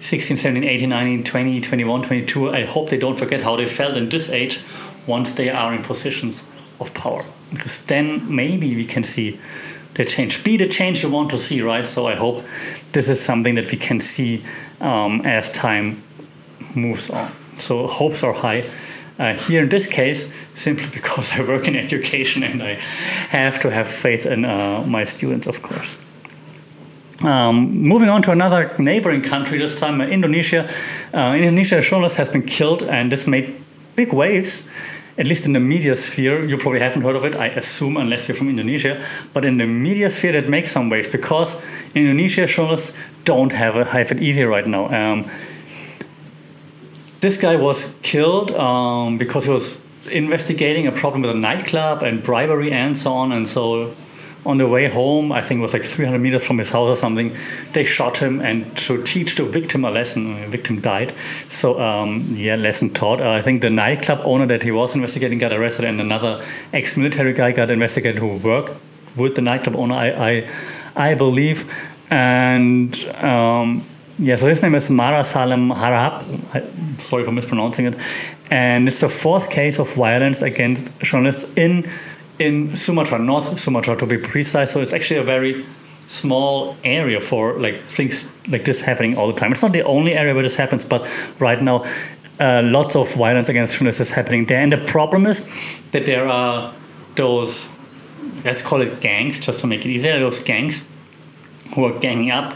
16, 0.00 0.36
17, 0.36 0.64
18, 0.68 0.88
19, 0.88 1.24
20, 1.24 1.60
21, 1.60 2.02
22. 2.02 2.50
I 2.50 2.64
hope 2.64 2.88
they 2.88 2.98
don't 2.98 3.18
forget 3.18 3.42
how 3.42 3.56
they 3.56 3.66
felt 3.66 3.96
in 3.96 4.08
this 4.08 4.30
age 4.30 4.60
once 5.06 5.32
they 5.32 5.50
are 5.50 5.74
in 5.74 5.82
positions 5.82 6.44
of 6.80 6.92
power. 6.94 7.24
Because 7.50 7.82
then 7.82 8.34
maybe 8.34 8.76
we 8.76 8.84
can 8.84 9.02
see 9.02 9.40
the 9.94 10.04
change. 10.04 10.44
Be 10.44 10.56
the 10.56 10.66
change 10.66 11.02
you 11.02 11.10
want 11.10 11.30
to 11.30 11.38
see, 11.38 11.62
right? 11.62 11.86
So 11.86 12.06
I 12.06 12.14
hope 12.14 12.44
this 12.92 13.08
is 13.08 13.20
something 13.20 13.54
that 13.56 13.70
we 13.72 13.78
can 13.78 14.00
see 14.00 14.44
um, 14.80 15.22
as 15.24 15.50
time 15.50 16.02
moves 16.74 17.10
on. 17.10 17.32
So 17.56 17.86
hopes 17.86 18.22
are 18.22 18.32
high. 18.32 18.64
Uh, 19.18 19.34
here 19.34 19.64
in 19.64 19.68
this 19.68 19.88
case, 19.88 20.30
simply 20.54 20.86
because 20.92 21.32
I 21.32 21.42
work 21.42 21.66
in 21.66 21.74
education 21.74 22.42
and 22.42 22.62
I 22.62 22.74
have 23.30 23.58
to 23.60 23.70
have 23.70 23.88
faith 23.88 24.26
in 24.26 24.44
uh, 24.44 24.84
my 24.86 25.04
students, 25.04 25.46
of 25.46 25.62
course. 25.62 25.98
Um, 27.24 27.82
moving 27.82 28.08
on 28.08 28.22
to 28.22 28.30
another 28.30 28.72
neighboring 28.78 29.22
country, 29.22 29.58
this 29.58 29.74
time 29.74 30.00
uh, 30.00 30.06
Indonesia. 30.06 30.70
Uh, 31.12 31.34
Indonesia, 31.36 31.80
journalist 31.80 32.16
has 32.16 32.28
been 32.28 32.42
killed, 32.42 32.84
and 32.84 33.10
this 33.10 33.26
made 33.26 33.56
big 33.96 34.12
waves, 34.12 34.62
at 35.18 35.26
least 35.26 35.44
in 35.44 35.52
the 35.52 35.58
media 35.58 35.96
sphere. 35.96 36.44
You 36.44 36.56
probably 36.56 36.78
haven't 36.78 37.02
heard 37.02 37.16
of 37.16 37.24
it, 37.24 37.34
I 37.34 37.48
assume, 37.48 37.96
unless 37.96 38.28
you're 38.28 38.36
from 38.36 38.48
Indonesia. 38.48 39.04
But 39.32 39.44
in 39.44 39.56
the 39.56 39.66
media 39.66 40.10
sphere, 40.10 40.30
that 40.32 40.48
makes 40.48 40.70
some 40.70 40.90
waves 40.90 41.08
because 41.08 41.60
Indonesia, 41.96 42.46
journalists 42.46 42.96
don't 43.24 43.50
have, 43.50 43.74
a, 43.74 43.84
have 43.84 44.12
it 44.12 44.22
easy 44.22 44.44
right 44.44 44.66
now. 44.66 44.86
Um, 44.86 45.28
this 47.20 47.36
guy 47.36 47.56
was 47.56 47.96
killed 48.02 48.52
um, 48.52 49.18
because 49.18 49.44
he 49.44 49.50
was 49.50 49.80
investigating 50.10 50.86
a 50.86 50.92
problem 50.92 51.22
with 51.22 51.30
a 51.30 51.34
nightclub 51.34 52.02
and 52.02 52.22
bribery 52.22 52.72
and 52.72 52.96
so 52.96 53.12
on. 53.12 53.32
And 53.32 53.46
so 53.46 53.94
on 54.46 54.58
the 54.58 54.66
way 54.66 54.88
home, 54.88 55.32
I 55.32 55.42
think 55.42 55.58
it 55.58 55.62
was 55.62 55.72
like 55.72 55.84
300 55.84 56.18
meters 56.18 56.46
from 56.46 56.58
his 56.58 56.70
house 56.70 56.88
or 56.88 56.96
something, 56.96 57.36
they 57.72 57.84
shot 57.84 58.18
him 58.18 58.40
and 58.40 58.74
to 58.78 59.02
teach 59.02 59.34
the 59.34 59.44
victim 59.44 59.84
a 59.84 59.90
lesson. 59.90 60.40
The 60.40 60.46
victim 60.46 60.80
died. 60.80 61.12
So, 61.48 61.80
um, 61.80 62.24
yeah, 62.34 62.54
lesson 62.54 62.90
taught. 62.90 63.20
Uh, 63.20 63.30
I 63.32 63.42
think 63.42 63.62
the 63.62 63.70
nightclub 63.70 64.20
owner 64.24 64.46
that 64.46 64.62
he 64.62 64.70
was 64.70 64.94
investigating 64.94 65.38
got 65.38 65.52
arrested, 65.52 65.84
and 65.84 66.00
another 66.00 66.42
ex 66.72 66.96
military 66.96 67.32
guy 67.32 67.52
got 67.52 67.70
investigated 67.70 68.20
who 68.20 68.36
worked 68.36 68.72
with 69.16 69.34
the 69.34 69.42
nightclub 69.42 69.76
owner, 69.76 69.94
I, 69.94 70.30
I, 70.30 71.10
I 71.10 71.14
believe. 71.14 71.70
And. 72.10 72.96
Um, 73.16 73.84
yeah, 74.18 74.34
so 74.34 74.48
his 74.48 74.62
name 74.62 74.74
is 74.74 74.90
Mara 74.90 75.22
Salem 75.22 75.70
Harahap. 75.70 77.00
Sorry 77.00 77.22
for 77.22 77.30
mispronouncing 77.30 77.86
it. 77.86 77.96
And 78.50 78.88
it's 78.88 79.00
the 79.00 79.08
fourth 79.08 79.48
case 79.50 79.78
of 79.78 79.92
violence 79.94 80.42
against 80.42 80.98
journalists 81.00 81.52
in 81.56 81.88
in 82.38 82.74
Sumatra, 82.76 83.18
North 83.18 83.58
Sumatra 83.58 83.96
to 83.96 84.06
be 84.06 84.18
precise. 84.18 84.72
So 84.72 84.80
it's 84.80 84.92
actually 84.92 85.20
a 85.20 85.24
very 85.24 85.64
small 86.08 86.76
area 86.84 87.20
for 87.20 87.54
like 87.58 87.76
things 87.76 88.28
like 88.48 88.64
this 88.64 88.80
happening 88.80 89.16
all 89.16 89.26
the 89.28 89.38
time. 89.38 89.52
It's 89.52 89.62
not 89.62 89.72
the 89.72 89.82
only 89.84 90.14
area 90.14 90.34
where 90.34 90.42
this 90.42 90.56
happens, 90.56 90.84
but 90.84 91.06
right 91.40 91.60
now, 91.62 91.84
uh, 92.40 92.62
lots 92.64 92.96
of 92.96 93.12
violence 93.14 93.48
against 93.48 93.74
journalists 93.74 94.00
is 94.00 94.10
happening 94.10 94.46
there. 94.46 94.60
And 94.60 94.72
the 94.72 94.78
problem 94.78 95.26
is 95.26 95.44
that 95.90 96.06
there 96.06 96.28
are 96.28 96.72
those, 97.16 97.68
let's 98.44 98.62
call 98.62 98.80
it 98.80 99.00
gangs, 99.00 99.40
just 99.40 99.60
to 99.60 99.66
make 99.66 99.84
it 99.84 99.90
easier, 99.90 100.18
those 100.18 100.40
gangs 100.40 100.84
who 101.74 101.84
are 101.84 101.98
ganging 101.98 102.30
up 102.30 102.54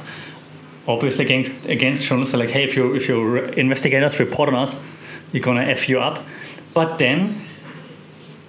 obviously 0.86 1.24
against 1.24 1.66
against 1.66 2.04
journalists 2.04 2.34
like, 2.34 2.50
hey, 2.50 2.64
if 2.64 2.76
you 2.76 2.94
if 2.94 3.08
you 3.08 3.36
investigate 3.36 4.02
us, 4.02 4.18
report 4.20 4.48
on 4.48 4.54
us, 4.54 4.78
you're 5.32 5.42
gonna 5.42 5.64
f 5.64 5.88
you 5.88 6.00
up. 6.00 6.24
But 6.74 6.98
then 6.98 7.38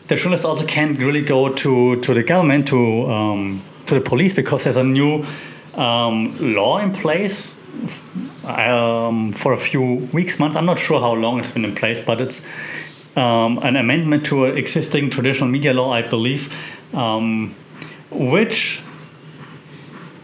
the 0.07 0.15
journalists 0.15 0.45
also 0.45 0.65
can't 0.65 0.97
really 0.97 1.21
go 1.21 1.53
to 1.53 1.95
to 2.01 2.13
the 2.13 2.23
government 2.23 2.67
to 2.69 3.11
um, 3.11 3.61
to 3.85 3.95
the 3.95 4.01
police 4.01 4.33
because 4.33 4.63
there's 4.63 4.77
a 4.77 4.83
new 4.83 5.25
um, 5.75 6.35
law 6.39 6.79
in 6.79 6.93
place 6.93 7.55
um, 8.45 9.31
for 9.31 9.53
a 9.53 9.57
few 9.57 9.81
weeks, 10.13 10.39
months. 10.39 10.55
I'm 10.55 10.65
not 10.65 10.79
sure 10.79 10.99
how 10.99 11.13
long 11.13 11.39
it's 11.39 11.51
been 11.51 11.65
in 11.65 11.75
place, 11.75 11.99
but 11.99 12.21
it's 12.21 12.41
um, 13.15 13.59
an 13.59 13.75
amendment 13.75 14.25
to 14.27 14.45
an 14.45 14.57
existing 14.57 15.09
traditional 15.09 15.49
media 15.49 15.73
law, 15.73 15.91
I 15.91 16.01
believe, 16.01 16.55
um, 16.93 17.55
which 18.11 18.81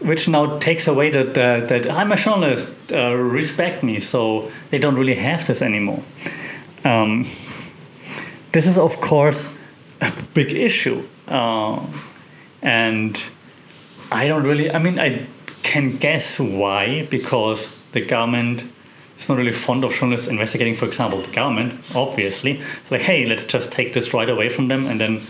which 0.00 0.28
now 0.28 0.58
takes 0.58 0.88
away 0.88 1.10
that 1.10 1.36
uh, 1.38 1.66
that 1.66 1.90
I'm 1.90 2.12
a 2.12 2.16
journalist, 2.16 2.74
uh, 2.92 3.14
respect 3.14 3.82
me. 3.82 4.00
So 4.00 4.50
they 4.70 4.78
don't 4.78 4.96
really 4.96 5.14
have 5.16 5.46
this 5.46 5.62
anymore. 5.62 6.02
Um, 6.84 7.26
this 8.52 8.66
is 8.66 8.78
of 8.78 9.00
course 9.00 9.50
a 10.00 10.12
big 10.34 10.52
issue, 10.52 11.06
uh, 11.28 11.84
and 12.62 13.22
I 14.10 14.26
don't 14.26 14.44
really. 14.44 14.72
I 14.72 14.78
mean, 14.78 14.98
I 14.98 15.26
can 15.62 15.96
guess 15.98 16.40
why 16.40 17.06
because 17.10 17.76
the 17.92 18.00
government 18.00 18.64
is 19.18 19.28
not 19.28 19.36
really 19.38 19.52
fond 19.52 19.84
of 19.84 19.92
journalists 19.92 20.28
investigating, 20.28 20.74
for 20.74 20.86
example, 20.86 21.20
the 21.20 21.32
government. 21.32 21.74
Obviously, 21.94 22.52
it's 22.52 22.90
like, 22.90 23.02
hey, 23.02 23.26
let's 23.26 23.44
just 23.44 23.70
take 23.70 23.92
this 23.92 24.14
right 24.14 24.28
away 24.28 24.48
from 24.48 24.68
them, 24.68 24.86
and 24.86 25.00
then, 25.00 25.20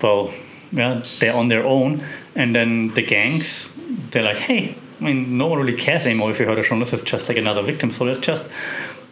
well, 0.00 0.32
yeah, 0.72 1.02
they're 1.20 1.36
on 1.36 1.48
their 1.48 1.64
own, 1.64 2.02
and 2.34 2.54
then 2.54 2.94
the 2.94 3.02
gangs 3.02 3.70
they're 4.10 4.22
like, 4.22 4.38
hey, 4.38 4.76
I 5.00 5.04
mean, 5.04 5.36
no 5.36 5.46
one 5.46 5.58
really 5.58 5.76
cares 5.76 6.06
anymore 6.06 6.30
if 6.30 6.40
you 6.40 6.46
hurt 6.46 6.58
a 6.58 6.62
journalist. 6.62 6.92
It's 6.92 7.02
just 7.02 7.28
like 7.28 7.38
another 7.38 7.62
victim. 7.62 7.90
So 7.90 8.04
let's 8.04 8.20
just 8.20 8.48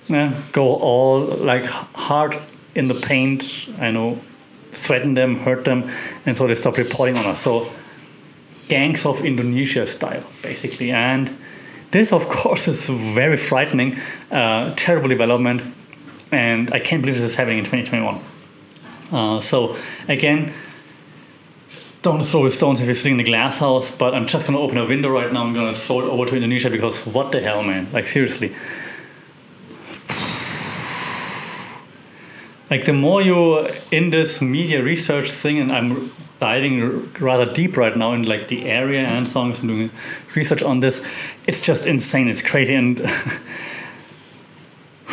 yeah, 0.08 0.34
go 0.52 0.74
all 0.76 1.20
like 1.20 1.64
hard 1.66 2.38
in 2.74 2.88
the 2.88 2.94
paint. 2.94 3.68
I 3.78 3.90
know, 3.90 4.20
threaten 4.70 5.14
them, 5.14 5.38
hurt 5.38 5.64
them, 5.64 5.90
and 6.26 6.36
so 6.36 6.46
they 6.46 6.54
stop 6.54 6.76
reporting 6.76 7.16
on 7.16 7.26
us. 7.26 7.40
So 7.40 7.70
gangs 8.68 9.04
of 9.04 9.24
Indonesia 9.24 9.86
style, 9.86 10.24
basically. 10.42 10.90
And 10.90 11.36
this, 11.90 12.12
of 12.12 12.28
course, 12.28 12.68
is 12.68 12.88
very 12.88 13.36
frightening, 13.36 13.98
uh, 14.30 14.74
terrible 14.76 15.08
development, 15.08 15.62
and 16.30 16.72
I 16.72 16.80
can't 16.80 17.02
believe 17.02 17.16
this 17.16 17.24
is 17.24 17.36
happening 17.36 17.58
in 17.58 17.64
2021. 17.64 18.20
Uh, 19.12 19.40
so 19.40 19.76
again, 20.08 20.52
don't 22.02 22.22
throw 22.24 22.48
stones 22.48 22.80
if 22.80 22.86
you're 22.86 22.94
sitting 22.94 23.14
in 23.14 23.20
a 23.20 23.24
glass 23.24 23.58
house, 23.58 23.90
but 23.90 24.12
I'm 24.12 24.26
just 24.26 24.46
gonna 24.46 24.58
open 24.58 24.76
a 24.76 24.84
window 24.84 25.08
right 25.08 25.32
now. 25.32 25.44
I'm 25.44 25.54
gonna 25.54 25.72
throw 25.72 26.00
it 26.00 26.04
over 26.04 26.26
to 26.26 26.34
Indonesia 26.34 26.68
because 26.68 27.06
what 27.06 27.30
the 27.30 27.40
hell, 27.40 27.62
man? 27.62 27.86
Like, 27.92 28.08
seriously. 28.08 28.54
Like, 32.70 32.84
the 32.86 32.92
more 32.92 33.22
you're 33.22 33.68
in 33.90 34.10
this 34.10 34.40
media 34.42 34.82
research 34.82 35.30
thing, 35.30 35.58
and 35.60 35.70
I'm 35.70 36.12
diving 36.40 37.12
rather 37.20 37.46
deep 37.52 37.76
right 37.76 37.96
now 37.96 38.14
in 38.14 38.24
like 38.24 38.48
the 38.48 38.64
area 38.68 39.02
and 39.02 39.28
songs 39.28 39.60
and 39.60 39.68
doing 39.68 39.90
research 40.34 40.62
on 40.62 40.80
this, 40.80 41.06
it's 41.46 41.62
just 41.62 41.86
insane. 41.86 42.26
It's 42.26 42.42
crazy. 42.42 42.74
And 42.74 42.98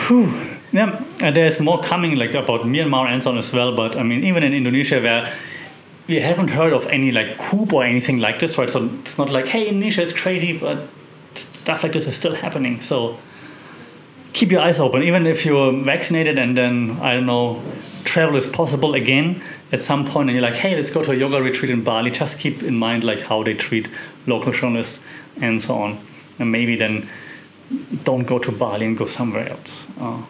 whew, 0.07 0.57
yeah, 0.71 1.03
and 1.21 1.35
there's 1.35 1.59
more 1.59 1.81
coming 1.83 2.15
like 2.15 2.33
about 2.33 2.61
Myanmar 2.61 3.07
and 3.07 3.21
so 3.21 3.29
on 3.29 3.37
as 3.37 3.53
well. 3.53 3.75
But 3.75 3.95
I 3.95 4.01
mean, 4.01 4.23
even 4.23 4.41
in 4.41 4.53
Indonesia, 4.53 4.99
where 4.99 5.31
we 6.09 6.19
haven't 6.19 6.47
heard 6.49 6.73
of 6.73 6.87
any 6.87 7.11
like 7.11 7.37
coup 7.37 7.67
or 7.71 7.83
anything 7.83 8.19
like 8.19 8.39
this, 8.39 8.57
right? 8.57 8.69
So 8.69 8.89
it's 9.01 9.17
not 9.19 9.29
like, 9.29 9.45
hey, 9.45 9.67
Indonesia 9.67 10.01
is 10.01 10.11
crazy, 10.11 10.57
but 10.57 10.87
stuff 11.35 11.83
like 11.83 11.93
this 11.93 12.07
is 12.07 12.15
still 12.15 12.33
happening. 12.33 12.81
So 12.81 13.17
keep 14.33 14.51
your 14.51 14.61
eyes 14.61 14.79
open, 14.79 15.03
even 15.03 15.27
if 15.27 15.45
you're 15.45 15.71
vaccinated 15.71 16.39
and 16.39 16.57
then 16.57 16.97
I 16.99 17.13
don't 17.13 17.27
know, 17.27 17.61
travel 18.05 18.35
is 18.35 18.47
possible 18.47 18.95
again 18.95 19.39
at 19.71 19.83
some 19.83 20.03
point, 20.03 20.29
and 20.29 20.35
you're 20.35 20.43
like, 20.43 20.55
hey, 20.55 20.75
let's 20.75 20.89
go 20.89 21.03
to 21.03 21.11
a 21.11 21.15
yoga 21.15 21.43
retreat 21.43 21.69
in 21.69 21.83
Bali. 21.83 22.09
Just 22.09 22.39
keep 22.39 22.63
in 22.63 22.75
mind 22.75 23.03
like 23.03 23.21
how 23.21 23.43
they 23.43 23.53
treat 23.53 23.87
local 24.25 24.51
journalists 24.51 25.03
and 25.39 25.61
so 25.61 25.75
on, 25.75 25.99
and 26.39 26.51
maybe 26.51 26.75
then 26.75 27.07
don't 28.03 28.23
go 28.23 28.39
to 28.39 28.51
Bali 28.51 28.87
and 28.87 28.97
go 28.97 29.05
somewhere 29.05 29.47
else. 29.47 29.87
Uh, 29.99 30.23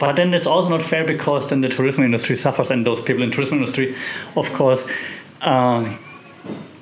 but 0.00 0.16
then 0.16 0.32
it's 0.32 0.46
also 0.46 0.70
not 0.70 0.82
fair 0.82 1.04
because 1.04 1.48
then 1.48 1.60
the 1.60 1.68
tourism 1.68 2.02
industry 2.02 2.34
suffers, 2.34 2.70
and 2.70 2.86
those 2.86 3.00
people 3.02 3.22
in 3.22 3.30
tourism 3.30 3.58
industry, 3.58 3.94
of 4.34 4.50
course, 4.54 4.90
uh, 5.42 5.96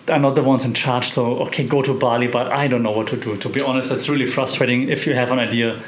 are 0.09 0.19
not 0.21 0.37
the 0.37 0.43
ones 0.43 0.65
in 0.65 0.73
charge. 0.73 1.09
So 1.09 1.41
okay, 1.47 1.67
go 1.67 1.83
to 1.83 1.93
Bali, 1.93 2.29
but 2.29 2.47
I 2.47 2.69
don't 2.69 2.85
know 2.85 2.93
what 2.93 3.09
to 3.09 3.17
do. 3.17 3.37
To 3.37 3.49
be 3.49 3.61
honest, 3.61 3.91
it's 3.91 4.09
really 4.09 4.25
frustrating. 4.25 4.89
If 4.89 5.05
you 5.07 5.15
have 5.15 5.33
an 5.33 5.41
idea, 5.41 5.83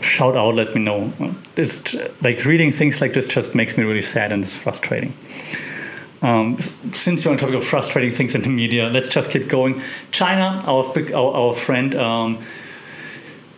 shout 0.00 0.36
out, 0.36 0.56
let 0.56 0.74
me 0.74 0.82
know. 0.82 1.12
It's 1.56 1.94
like 2.22 2.44
reading 2.44 2.72
things 2.72 3.00
like 3.00 3.12
this 3.12 3.28
just 3.28 3.54
makes 3.54 3.78
me 3.78 3.84
really 3.84 4.02
sad 4.02 4.32
and 4.32 4.42
it's 4.42 4.56
frustrating. 4.56 5.14
Um, 6.22 6.56
since 6.92 7.24
we're 7.24 7.30
on 7.30 7.38
topic 7.38 7.54
of 7.54 7.64
frustrating 7.64 8.10
things 8.10 8.34
in 8.34 8.42
the 8.42 8.48
media, 8.48 8.90
let's 8.90 9.08
just 9.08 9.30
keep 9.30 9.48
going. 9.48 9.80
China, 10.10 10.60
our 10.66 10.84
our, 11.14 11.34
our 11.34 11.54
friend. 11.54 11.94
Um, 11.94 12.42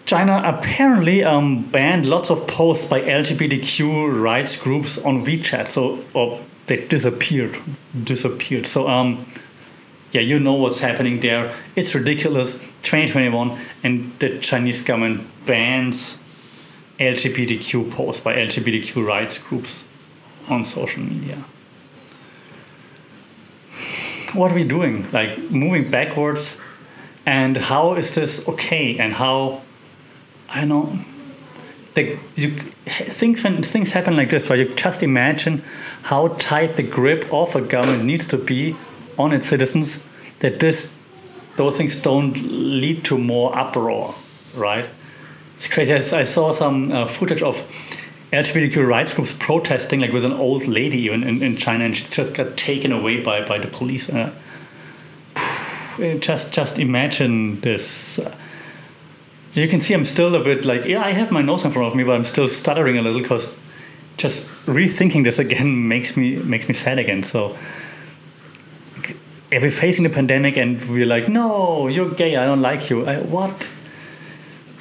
China 0.07 0.43
apparently 0.45 1.23
um, 1.23 1.63
banned 1.71 2.07
lots 2.07 2.31
of 2.31 2.47
posts 2.47 2.85
by 2.85 3.01
LGBTQ 3.01 4.21
rights 4.21 4.57
groups 4.57 4.99
on 4.99 5.25
WeChat. 5.25 5.69
So, 5.69 6.05
or 6.15 6.41
they 6.67 6.87
disappeared, 6.87 7.57
disappeared. 8.05 8.67
So, 8.67 8.89
um, 8.89 9.27
yeah, 10.13 10.23
you 10.23 10.41
know 10.41 10.55
what's 10.55 10.81
happening 10.81 11.21
there. 11.21 11.55
It's 11.77 11.95
ridiculous. 11.95 12.55
2021, 12.83 13.59
and 13.85 14.13
the 14.19 14.39
Chinese 14.39 14.83
government 14.83 15.29
bans 15.47 16.19
LGBTQ 16.99 17.91
posts 17.91 18.21
by 18.21 18.35
LGBTQ 18.35 19.07
rights 19.07 19.39
groups 19.39 19.85
on 20.49 20.65
social 20.65 21.03
media. 21.03 21.45
What 24.35 24.51
are 24.51 24.55
we 24.55 24.65
doing? 24.65 25.11
Like 25.13 25.39
moving 25.51 25.91
backwards, 25.91 26.57
and 27.27 27.57
how 27.57 27.95
is 27.95 28.15
this 28.15 28.47
okay? 28.49 28.99
And 28.99 29.13
how 29.13 29.63
I 30.51 30.65
know 30.65 30.99
the, 31.95 32.19
you, 32.35 32.51
things 32.87 33.43
when 33.43 33.63
things 33.63 33.93
happen 33.93 34.17
like 34.17 34.31
this, 34.31 34.49
right? 34.51 34.59
You 34.59 34.69
just 34.69 35.03
imagine 35.03 35.63
how 36.03 36.29
tight 36.39 36.77
the 36.77 36.83
grip 36.83 37.33
of 37.33 37.55
a 37.57 37.61
government 37.61 38.05
needs 38.05 38.27
to 38.29 38.39
be 38.39 38.77
on 39.19 39.33
its 39.33 39.49
citizens 39.49 40.03
that 40.41 40.61
this 40.61 40.93
those 41.57 41.77
things 41.77 41.97
don't 41.97 42.33
lead 42.37 43.05
to 43.05 43.19
more 43.19 43.57
uproar, 43.59 44.15
right? 44.55 44.89
It's 45.55 45.69
crazy. 45.69 45.93
I, 45.93 46.25
saw 46.25 46.53
some 46.53 46.91
uh, 46.91 47.07
footage 47.07 47.43
of 47.43 47.57
LGBTQ 48.33 48.87
rights 48.87 49.13
groups 49.13 49.35
protesting, 49.39 50.01
like 50.01 50.13
with 50.13 50.25
an 50.25 50.33
old 50.33 50.67
lady 50.67 50.99
even 51.01 51.23
in, 51.23 51.43
in 51.43 51.57
China, 51.57 51.85
and 51.85 51.95
she 51.95 52.07
just 52.07 52.33
got 52.33 52.57
taken 52.57 52.93
away 52.93 53.21
by, 53.21 53.45
by 53.45 53.59
the 53.59 53.67
police. 53.67 54.09
Uh, 54.09 54.33
just 56.21 56.53
just 56.53 56.79
imagine 56.79 57.61
this. 57.61 58.19
You 59.53 59.67
can 59.67 59.81
see 59.81 59.95
I'm 59.95 60.05
still 60.05 60.35
a 60.35 60.45
bit 60.45 60.65
like 60.65 60.85
yeah 60.85 61.03
I 61.05 61.11
have 61.11 61.31
my 61.33 61.43
nose 61.43 61.65
in 61.65 61.71
front 61.71 61.89
of 61.91 61.97
me, 61.97 62.05
but 62.05 62.15
I'm 62.15 62.25
still 62.25 62.49
stuttering 62.49 62.99
a 62.99 63.03
little 63.03 63.21
because 63.21 63.59
just 64.17 64.47
rethinking 64.67 65.25
this 65.25 65.39
again 65.39 65.89
makes 65.95 66.17
me 66.17 66.37
makes 66.37 66.69
me 66.69 66.75
sad 66.75 66.99
again. 66.99 67.23
So 67.23 67.57
if 69.51 69.63
we're 69.63 69.71
facing 69.71 70.05
the 70.05 70.11
pandemic 70.11 70.57
and 70.57 70.81
we're 70.89 71.07
like, 71.07 71.29
no, 71.29 71.89
you're 71.89 72.11
gay, 72.11 72.37
I 72.37 72.47
don't 72.47 72.63
like 72.63 72.89
you. 72.89 73.07
I, 73.07 73.19
what? 73.19 73.69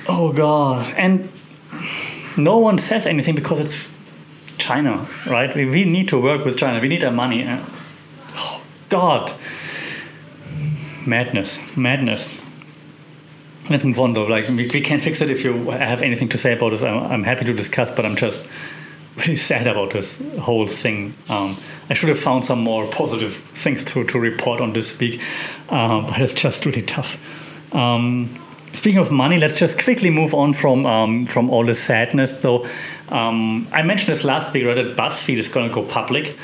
Oh 0.08 0.32
God! 0.32 0.94
And 0.96 1.30
no 2.38 2.58
one 2.58 2.78
says 2.78 3.06
anything 3.06 3.36
because 3.36 3.60
it's 3.60 3.90
China, 4.58 5.08
right? 5.28 5.54
We, 5.56 5.66
we 5.66 5.86
need 5.86 6.08
to 6.10 6.22
work 6.22 6.46
with 6.46 6.58
China. 6.58 6.80
We 6.80 6.88
need 6.88 7.04
our 7.04 7.12
money. 7.12 7.46
Oh 8.36 8.62
God! 8.90 9.34
Madness, 11.06 11.60
madness. 11.76 12.30
Let's 13.70 13.84
move 13.84 14.00
on 14.00 14.14
though. 14.14 14.26
Like 14.26 14.48
we, 14.48 14.68
we 14.68 14.82
can't 14.82 15.02
fix 15.02 15.22
it. 15.22 15.30
If 15.30 15.44
you 15.44 15.54
have 15.70 16.02
anything 16.02 16.30
to 16.30 16.38
say 16.38 16.54
about 16.54 16.72
this, 16.72 16.84
I'm, 16.84 17.04
I'm 17.12 17.24
happy 17.24 17.46
to 17.46 17.54
discuss. 17.54 17.92
But 17.92 18.06
I'm 18.06 18.16
just 18.16 18.48
really 19.16 19.36
sad 19.36 19.68
about 19.68 19.92
this 19.92 20.22
whole 20.40 20.66
thing. 20.68 21.14
Um, 21.30 21.58
I 21.90 21.94
should 21.94 22.10
have 22.10 22.20
found 22.20 22.46
some 22.46 22.60
more 22.60 22.88
positive 22.88 23.36
things 23.36 23.84
to, 23.86 24.04
to 24.06 24.20
report 24.20 24.62
on 24.62 24.74
this 24.74 24.98
week, 25.00 25.22
um, 25.70 26.06
but 26.08 26.22
it's 26.22 26.34
just 26.34 26.66
really 26.66 26.82
tough. 26.82 27.18
Um, 27.74 28.34
speaking 28.74 29.00
of 29.00 29.12
money, 29.12 29.38
let's 29.38 29.60
just 29.60 29.84
quickly 29.84 30.10
move 30.10 30.34
on 30.34 30.54
from 30.54 30.86
um, 30.86 31.26
from 31.26 31.50
all 31.50 31.66
the 31.66 31.76
sadness. 31.76 32.40
So 32.40 32.66
um, 33.10 33.68
I 33.72 33.82
mentioned 33.84 34.10
this 34.10 34.24
last 34.24 34.54
week, 34.54 34.66
right? 34.66 34.76
That 34.76 34.96
BuzzFeed 34.96 35.38
is 35.38 35.50
going 35.50 35.70
to 35.70 35.74
go 35.74 35.84
public, 35.84 36.38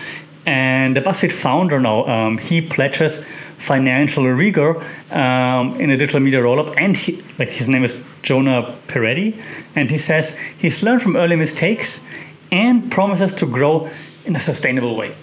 and 0.45 0.95
the 0.95 1.01
BuzzFeed 1.01 1.31
founder 1.31 1.79
now 1.79 2.05
um, 2.05 2.37
he 2.37 2.61
pledges 2.61 3.23
financial 3.57 4.25
rigor 4.27 4.75
um, 5.11 5.79
in 5.79 5.89
a 5.89 5.97
digital 5.97 6.19
media 6.19 6.41
rollup, 6.41 6.75
and 6.77 6.95
he, 6.95 7.23
like 7.39 7.49
his 7.49 7.69
name 7.69 7.83
is 7.83 7.95
Jonah 8.21 8.75
Peretti, 8.87 9.39
and 9.75 9.89
he 9.89 9.97
says 9.97 10.37
he's 10.57 10.83
learned 10.83 11.01
from 11.01 11.15
early 11.15 11.35
mistakes 11.35 12.01
and 12.51 12.91
promises 12.91 13.33
to 13.33 13.45
grow 13.45 13.89
in 14.25 14.35
a 14.35 14.39
sustainable 14.39 14.95
way. 14.95 15.15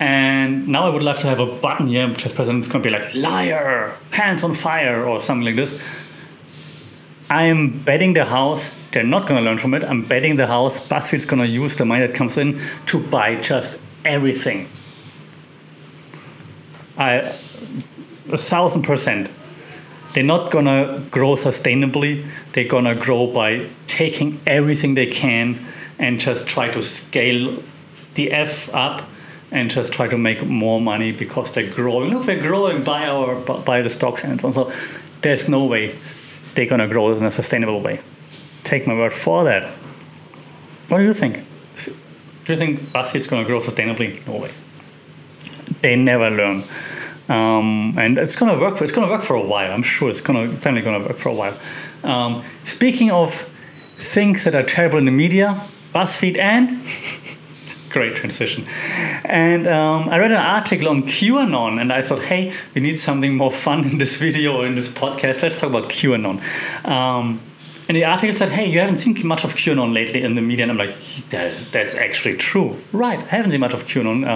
And 0.00 0.66
now 0.66 0.86
I 0.86 0.90
would 0.90 1.02
love 1.02 1.18
to 1.20 1.28
have 1.28 1.38
a 1.38 1.46
button 1.46 1.86
here, 1.86 2.08
which 2.08 2.26
is 2.26 2.32
present. 2.32 2.58
It's 2.58 2.68
going 2.68 2.82
to 2.82 2.88
be 2.88 2.96
like 2.96 3.14
liar, 3.14 3.96
pants 4.10 4.42
on 4.42 4.54
fire, 4.54 5.04
or 5.04 5.20
something 5.20 5.46
like 5.46 5.56
this. 5.56 5.80
I 7.30 7.44
am 7.44 7.82
betting 7.82 8.12
the 8.12 8.24
house 8.24 8.74
they're 8.92 9.02
not 9.02 9.26
going 9.26 9.42
to 9.42 9.44
learn 9.44 9.58
from 9.58 9.74
it. 9.74 9.84
I'm 9.84 10.02
betting 10.02 10.36
the 10.36 10.46
house 10.46 10.86
BuzzFeed's 10.86 11.24
going 11.24 11.40
to 11.40 11.48
use 11.48 11.76
the 11.76 11.84
money 11.84 12.06
that 12.06 12.14
comes 12.14 12.36
in 12.36 12.60
to 12.86 13.00
buy 13.08 13.36
just 13.36 13.80
everything. 14.04 14.68
I, 17.02 17.14
a 18.30 18.38
thousand 18.38 18.82
percent. 18.82 19.28
They're 20.12 20.22
not 20.22 20.50
to 20.52 21.02
grow 21.10 21.34
sustainably. 21.34 22.26
They're 22.52 22.68
to 22.84 22.94
grow 22.94 23.26
by 23.26 23.66
taking 23.86 24.40
everything 24.46 24.94
they 24.94 25.06
can 25.06 25.58
and 25.98 26.20
just 26.20 26.48
try 26.48 26.68
to 26.68 26.82
scale 26.82 27.58
the 28.14 28.30
F 28.30 28.72
up 28.74 29.02
and 29.50 29.70
just 29.70 29.92
try 29.92 30.06
to 30.08 30.18
make 30.18 30.46
more 30.46 30.80
money 30.80 31.12
because 31.12 31.52
they're 31.52 31.70
growing. 31.70 32.10
Look, 32.10 32.26
we're 32.26 32.40
growing 32.40 32.82
by 32.84 33.06
our 33.06 33.34
by 33.70 33.82
the 33.82 33.90
stocks 33.90 34.24
and 34.24 34.40
so 34.40 34.46
on. 34.48 34.52
So 34.52 34.72
there's 35.22 35.48
no 35.48 35.64
way 35.64 35.94
they're 36.54 36.66
gonna 36.66 36.88
grow 36.88 37.16
in 37.16 37.24
a 37.24 37.30
sustainable 37.30 37.80
way. 37.80 38.00
Take 38.64 38.86
my 38.86 38.94
word 38.94 39.12
for 39.12 39.44
that. 39.44 39.64
What 40.88 40.98
do 40.98 41.04
you 41.04 41.14
think? 41.14 41.44
Do 42.44 42.52
you 42.52 42.58
think 42.58 42.80
BuzzFeed's 42.92 43.26
gonna 43.26 43.44
grow 43.44 43.58
sustainably? 43.58 44.26
No 44.26 44.36
way. 44.36 44.50
They 45.82 45.96
never 45.96 46.30
learn. 46.30 46.64
Um, 47.32 47.98
and 47.98 48.18
it's 48.18 48.36
gonna 48.36 48.58
work. 48.60 48.76
For, 48.76 48.84
it's 48.84 48.92
gonna 48.92 49.10
work 49.10 49.22
for 49.22 49.36
a 49.36 49.42
while. 49.42 49.72
I'm 49.72 49.82
sure 49.82 50.10
it's 50.10 50.20
gonna. 50.20 50.50
It's 50.50 50.66
only 50.66 50.82
gonna 50.82 50.98
work 50.98 51.16
for 51.16 51.30
a 51.30 51.34
while. 51.34 51.56
Um, 52.02 52.42
speaking 52.64 53.10
of 53.10 53.32
things 53.96 54.44
that 54.44 54.54
are 54.54 54.62
terrible 54.62 54.98
in 54.98 55.06
the 55.06 55.12
media, 55.12 55.58
BuzzFeed 55.94 56.36
and 56.36 56.68
great 57.90 58.14
transition. 58.16 58.64
And 59.24 59.66
um, 59.66 60.10
I 60.10 60.18
read 60.18 60.32
an 60.32 60.38
article 60.38 60.88
on 60.88 61.04
QAnon, 61.04 61.80
and 61.80 61.90
I 61.92 62.02
thought, 62.02 62.20
hey, 62.20 62.52
we 62.74 62.82
need 62.82 62.98
something 62.98 63.36
more 63.36 63.50
fun 63.50 63.88
in 63.88 63.98
this 63.98 64.16
video 64.18 64.58
or 64.58 64.66
in 64.66 64.74
this 64.74 64.90
podcast. 64.90 65.42
Let's 65.42 65.58
talk 65.58 65.70
about 65.70 65.88
QAnon. 65.88 66.42
Um, 66.86 67.40
and 67.88 67.96
the 67.96 68.04
article 68.04 68.34
said, 68.34 68.50
hey, 68.50 68.66
you 68.66 68.78
haven't 68.78 68.96
seen 68.96 69.26
much 69.26 69.44
of 69.44 69.54
QAnon 69.54 69.92
lately 69.92 70.22
in 70.22 70.34
the 70.34 70.40
media. 70.40 70.64
And 70.64 70.72
I'm 70.72 70.78
like, 70.78 70.98
that 71.30 71.52
is, 71.52 71.70
that's 71.70 71.94
actually 71.94 72.36
true. 72.36 72.76
Right, 72.92 73.18
I 73.18 73.36
haven't 73.36 73.50
seen 73.50 73.60
much 73.60 73.74
of 73.74 73.84
QAnon. 73.84 74.26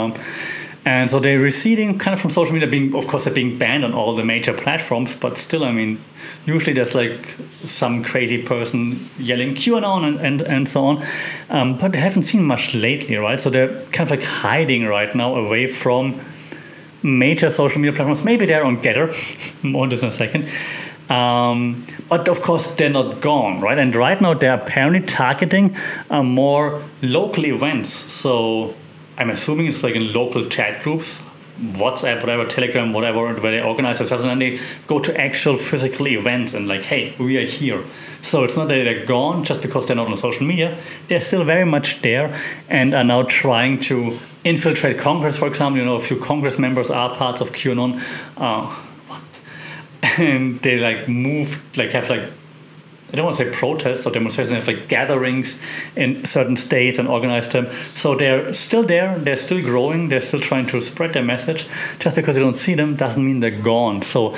And 0.86 1.10
so 1.10 1.18
they're 1.18 1.40
receding 1.40 1.98
kind 1.98 2.14
of 2.14 2.20
from 2.20 2.30
social 2.30 2.54
media, 2.54 2.68
being 2.68 2.94
of 2.94 3.08
course 3.08 3.24
they're 3.24 3.34
being 3.34 3.58
banned 3.58 3.84
on 3.84 3.92
all 3.92 4.14
the 4.14 4.22
major 4.22 4.52
platforms, 4.52 5.16
but 5.16 5.36
still, 5.36 5.64
I 5.64 5.72
mean, 5.72 6.00
usually 6.46 6.74
there's 6.74 6.94
like 6.94 7.36
some 7.64 8.04
crazy 8.04 8.40
person 8.40 9.10
yelling 9.18 9.56
QAnon 9.56 10.06
and, 10.06 10.20
and, 10.20 10.42
and 10.42 10.68
so 10.68 10.86
on. 10.86 11.04
Um, 11.50 11.76
but 11.76 11.96
I 11.96 11.98
haven't 11.98 12.22
seen 12.22 12.44
much 12.44 12.72
lately, 12.72 13.16
right? 13.16 13.40
So 13.40 13.50
they're 13.50 13.80
kind 13.86 14.02
of 14.08 14.12
like 14.12 14.22
hiding 14.22 14.86
right 14.86 15.12
now 15.12 15.34
away 15.34 15.66
from 15.66 16.20
major 17.02 17.50
social 17.50 17.80
media 17.80 17.92
platforms. 17.92 18.22
Maybe 18.22 18.46
they're 18.46 18.64
on 18.64 18.80
Gettr, 18.80 19.10
more 19.64 19.82
on 19.82 19.88
this 19.88 20.02
in 20.02 20.08
a 20.08 20.12
second. 20.12 20.48
Um, 21.10 21.84
but 22.08 22.28
of 22.28 22.42
course, 22.42 22.68
they're 22.76 22.90
not 22.90 23.20
gone, 23.20 23.60
right? 23.60 23.76
And 23.78 23.94
right 23.96 24.20
now, 24.20 24.34
they're 24.34 24.54
apparently 24.54 25.00
targeting 25.00 25.76
uh, 26.10 26.22
more 26.22 26.84
local 27.02 27.44
events. 27.44 27.88
So 27.88 28.74
I'm 29.18 29.30
assuming 29.30 29.66
it's 29.66 29.82
like 29.82 29.94
in 29.94 30.12
local 30.12 30.44
chat 30.44 30.82
groups, 30.82 31.22
WhatsApp, 31.58 32.20
whatever, 32.20 32.44
Telegram, 32.44 32.92
whatever, 32.92 33.32
where 33.40 33.52
they 33.52 33.62
organize 33.62 33.98
themselves 33.98 34.22
and 34.22 34.30
then 34.30 34.38
they 34.38 34.60
go 34.86 34.98
to 34.98 35.18
actual 35.18 35.56
physical 35.56 36.06
events 36.06 36.52
and 36.52 36.68
like, 36.68 36.82
hey, 36.82 37.14
we 37.18 37.38
are 37.38 37.46
here. 37.46 37.82
So 38.20 38.44
it's 38.44 38.56
not 38.56 38.68
that 38.68 38.74
they're 38.74 39.06
gone 39.06 39.44
just 39.44 39.62
because 39.62 39.86
they're 39.86 39.96
not 39.96 40.08
on 40.08 40.16
social 40.18 40.46
media. 40.46 40.78
They're 41.08 41.20
still 41.20 41.44
very 41.44 41.64
much 41.64 42.02
there 42.02 42.38
and 42.68 42.94
are 42.94 43.04
now 43.04 43.22
trying 43.22 43.80
to 43.80 44.18
infiltrate 44.44 44.98
Congress, 44.98 45.38
for 45.38 45.48
example. 45.48 45.78
You 45.78 45.86
know, 45.86 45.96
a 45.96 46.00
few 46.00 46.18
Congress 46.18 46.58
members 46.58 46.90
are 46.90 47.14
parts 47.14 47.40
of 47.40 47.52
QAnon. 47.52 48.00
Uh, 48.36 48.66
what? 49.08 49.22
And 50.18 50.60
they 50.60 50.76
like 50.76 51.08
move, 51.08 51.62
like 51.76 51.90
have 51.90 52.10
like 52.10 52.24
I 53.12 53.16
don't 53.16 53.24
want 53.24 53.36
to 53.36 53.44
say 53.44 53.50
protests 53.50 54.04
or 54.04 54.10
demonstrations, 54.10 54.66
like 54.66 54.88
gatherings 54.88 55.60
in 55.94 56.24
certain 56.24 56.56
states 56.56 56.98
and 56.98 57.06
organize 57.06 57.48
them. 57.48 57.68
So 57.94 58.16
they're 58.16 58.52
still 58.52 58.82
there, 58.82 59.16
they're 59.18 59.36
still 59.36 59.62
growing, 59.62 60.08
they're 60.08 60.20
still 60.20 60.40
trying 60.40 60.66
to 60.66 60.80
spread 60.80 61.12
their 61.12 61.22
message. 61.22 61.68
Just 62.00 62.16
because 62.16 62.36
you 62.36 62.42
don't 62.42 62.54
see 62.54 62.74
them 62.74 62.96
doesn't 62.96 63.24
mean 63.24 63.38
they're 63.38 63.62
gone. 63.62 64.02
So 64.02 64.34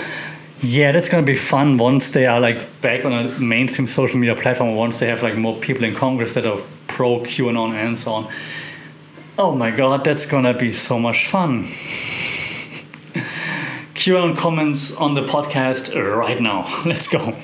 yeah, 0.60 0.92
that's 0.92 1.08
gonna 1.08 1.24
be 1.24 1.34
fun 1.34 1.78
once 1.78 2.10
they 2.10 2.26
are 2.26 2.40
like 2.40 2.82
back 2.82 3.04
on 3.04 3.12
a 3.12 3.38
mainstream 3.38 3.86
social 3.86 4.18
media 4.18 4.34
platform, 4.34 4.74
once 4.74 4.98
they 4.98 5.06
have 5.06 5.22
like 5.22 5.36
more 5.36 5.56
people 5.56 5.84
in 5.84 5.94
Congress 5.94 6.34
that 6.34 6.44
are 6.46 6.58
pro 6.88 7.20
QAnon 7.20 7.72
and 7.72 7.96
so 7.96 8.12
on. 8.12 8.28
Oh 9.38 9.54
my 9.54 9.70
god, 9.70 10.04
that's 10.04 10.26
gonna 10.26 10.52
be 10.52 10.72
so 10.72 10.98
much 10.98 11.26
fun. 11.26 11.62
QAnon 13.94 14.36
comments 14.36 14.94
on 14.94 15.14
the 15.14 15.22
podcast 15.22 15.94
right 15.94 16.40
now. 16.40 16.66
Let's 16.84 17.06
go. 17.06 17.34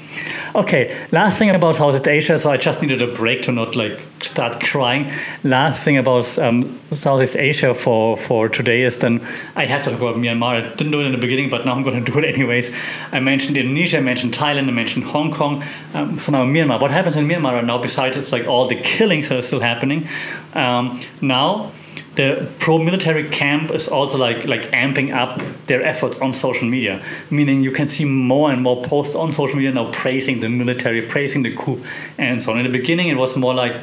Okay, 0.55 0.89
last 1.11 1.37
thing 1.37 1.51
about 1.51 1.75
Southeast 1.75 2.07
Asia. 2.07 2.39
So 2.39 2.49
I 2.49 2.57
just 2.57 2.81
needed 2.81 3.03
a 3.03 3.09
break 3.09 3.43
to 3.43 3.53
not 3.53 3.75
like 3.75 4.01
start 4.23 4.61
crying. 4.61 5.11
Last 5.43 5.83
thing 5.85 5.99
about 5.99 6.39
um, 6.39 6.81
Southeast 6.93 7.35
Asia 7.35 7.75
for, 7.75 8.17
for 8.17 8.49
today 8.49 8.83
is 8.83 8.97
then 8.99 9.19
I 9.57 9.67
have 9.67 9.83
to 9.83 9.91
talk 9.91 10.01
about 10.01 10.15
Myanmar. 10.15 10.63
I 10.63 10.75
didn't 10.77 10.93
do 10.93 11.01
it 11.01 11.07
in 11.07 11.13
the 11.13 11.19
beginning, 11.19 11.51
but 11.51 11.67
now 11.67 11.73
I'm 11.73 11.83
going 11.83 12.05
to 12.05 12.13
do 12.13 12.17
it 12.21 12.25
anyways. 12.25 12.71
I 13.11 13.19
mentioned 13.19 13.57
Indonesia, 13.57 13.99
I 13.99 14.03
mentioned 14.03 14.33
Thailand, 14.33 14.69
I 14.69 14.71
mentioned 14.71 15.07
Hong 15.07 15.33
Kong. 15.33 15.61
Um, 15.93 16.21
so 16.21 16.31
now 16.31 16.45
Myanmar. 16.45 16.81
What 16.81 16.93
happens 16.93 17.17
in 17.17 17.27
Myanmar 17.27 17.55
right 17.55 17.65
now, 17.65 17.79
besides 17.79 18.17
it's 18.17 18.31
like 18.31 18.47
all 18.47 18.69
the 18.69 18.77
killings 18.77 19.31
that 19.31 19.39
are 19.39 19.43
still 19.43 19.61
happening? 19.61 20.07
Um, 20.53 21.01
now, 21.21 21.73
the 22.17 22.49
pro-military 22.59 23.29
camp 23.29 23.71
is 23.71 23.89
also 23.89 24.17
like 24.19 24.47
like 24.47 24.63
amping 24.71 25.13
up 25.13 25.43
their 25.67 25.83
efforts 25.83 26.21
on 26.21 26.33
social 26.33 26.69
media 26.69 27.03
meaning 27.31 27.63
you 27.63 27.71
can 27.71 27.87
see 27.87 28.05
more 28.05 28.51
and 28.51 28.63
more 28.63 28.83
posts 28.83 29.15
on 29.15 29.33
social 29.33 29.57
media 29.57 29.73
now 29.73 29.91
praising 29.93 30.41
the 30.41 30.49
military 30.49 31.03
praising 31.03 31.43
the 31.43 31.55
coup 31.55 31.83
and 32.19 32.41
so 32.41 32.53
on. 32.53 32.59
In 32.59 32.65
the 32.65 32.79
beginning 32.79 33.09
it 33.09 33.17
was 33.17 33.37
more 33.37 33.55
like 33.55 33.81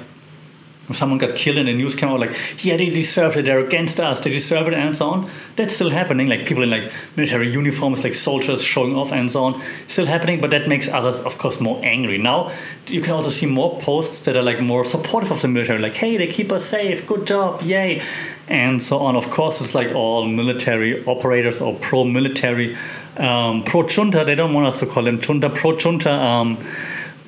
someone 0.93 1.17
got 1.17 1.35
killed 1.35 1.57
and 1.57 1.67
the 1.67 1.73
news 1.73 1.95
came 1.95 2.09
out 2.09 2.19
like, 2.19 2.35
yeah, 2.63 2.77
they 2.77 2.89
deserve 2.89 3.37
it, 3.37 3.45
they're 3.45 3.59
against 3.59 3.99
us, 3.99 4.21
they 4.21 4.29
deserve 4.29 4.67
it, 4.67 4.73
and 4.73 4.95
so 4.95 5.09
on. 5.09 5.29
That's 5.55 5.73
still 5.73 5.89
happening. 5.89 6.27
Like 6.27 6.45
people 6.45 6.63
in 6.63 6.69
like 6.69 6.91
military 7.15 7.51
uniforms, 7.51 8.03
like 8.03 8.13
soldiers 8.13 8.63
showing 8.63 8.95
off 8.95 9.11
and 9.11 9.29
so 9.31 9.43
on, 9.45 9.61
still 9.87 10.05
happening. 10.05 10.41
But 10.41 10.51
that 10.51 10.67
makes 10.67 10.87
others, 10.87 11.19
of 11.21 11.37
course, 11.37 11.59
more 11.59 11.79
angry. 11.83 12.17
Now 12.17 12.51
you 12.87 13.01
can 13.01 13.13
also 13.13 13.29
see 13.29 13.45
more 13.45 13.79
posts 13.79 14.21
that 14.21 14.35
are 14.35 14.43
like 14.43 14.61
more 14.61 14.83
supportive 14.83 15.31
of 15.31 15.41
the 15.41 15.47
military, 15.47 15.79
like, 15.79 15.95
hey, 15.95 16.17
they 16.17 16.27
keep 16.27 16.51
us 16.51 16.65
safe, 16.65 17.07
good 17.07 17.25
job, 17.27 17.61
yay, 17.61 18.01
and 18.47 18.81
so 18.81 18.99
on. 18.99 19.15
Of 19.15 19.29
course, 19.29 19.61
it's 19.61 19.75
like 19.75 19.93
all 19.93 20.27
military 20.27 21.03
operators 21.05 21.61
or 21.61 21.75
pro-military, 21.75 22.75
um, 23.17 23.63
pro-junta. 23.63 24.25
They 24.25 24.35
don't 24.35 24.53
want 24.53 24.67
us 24.67 24.79
to 24.79 24.85
call 24.85 25.03
them 25.03 25.19
junta, 25.19 25.49
pro-junta. 25.49 26.11
Um, 26.11 26.57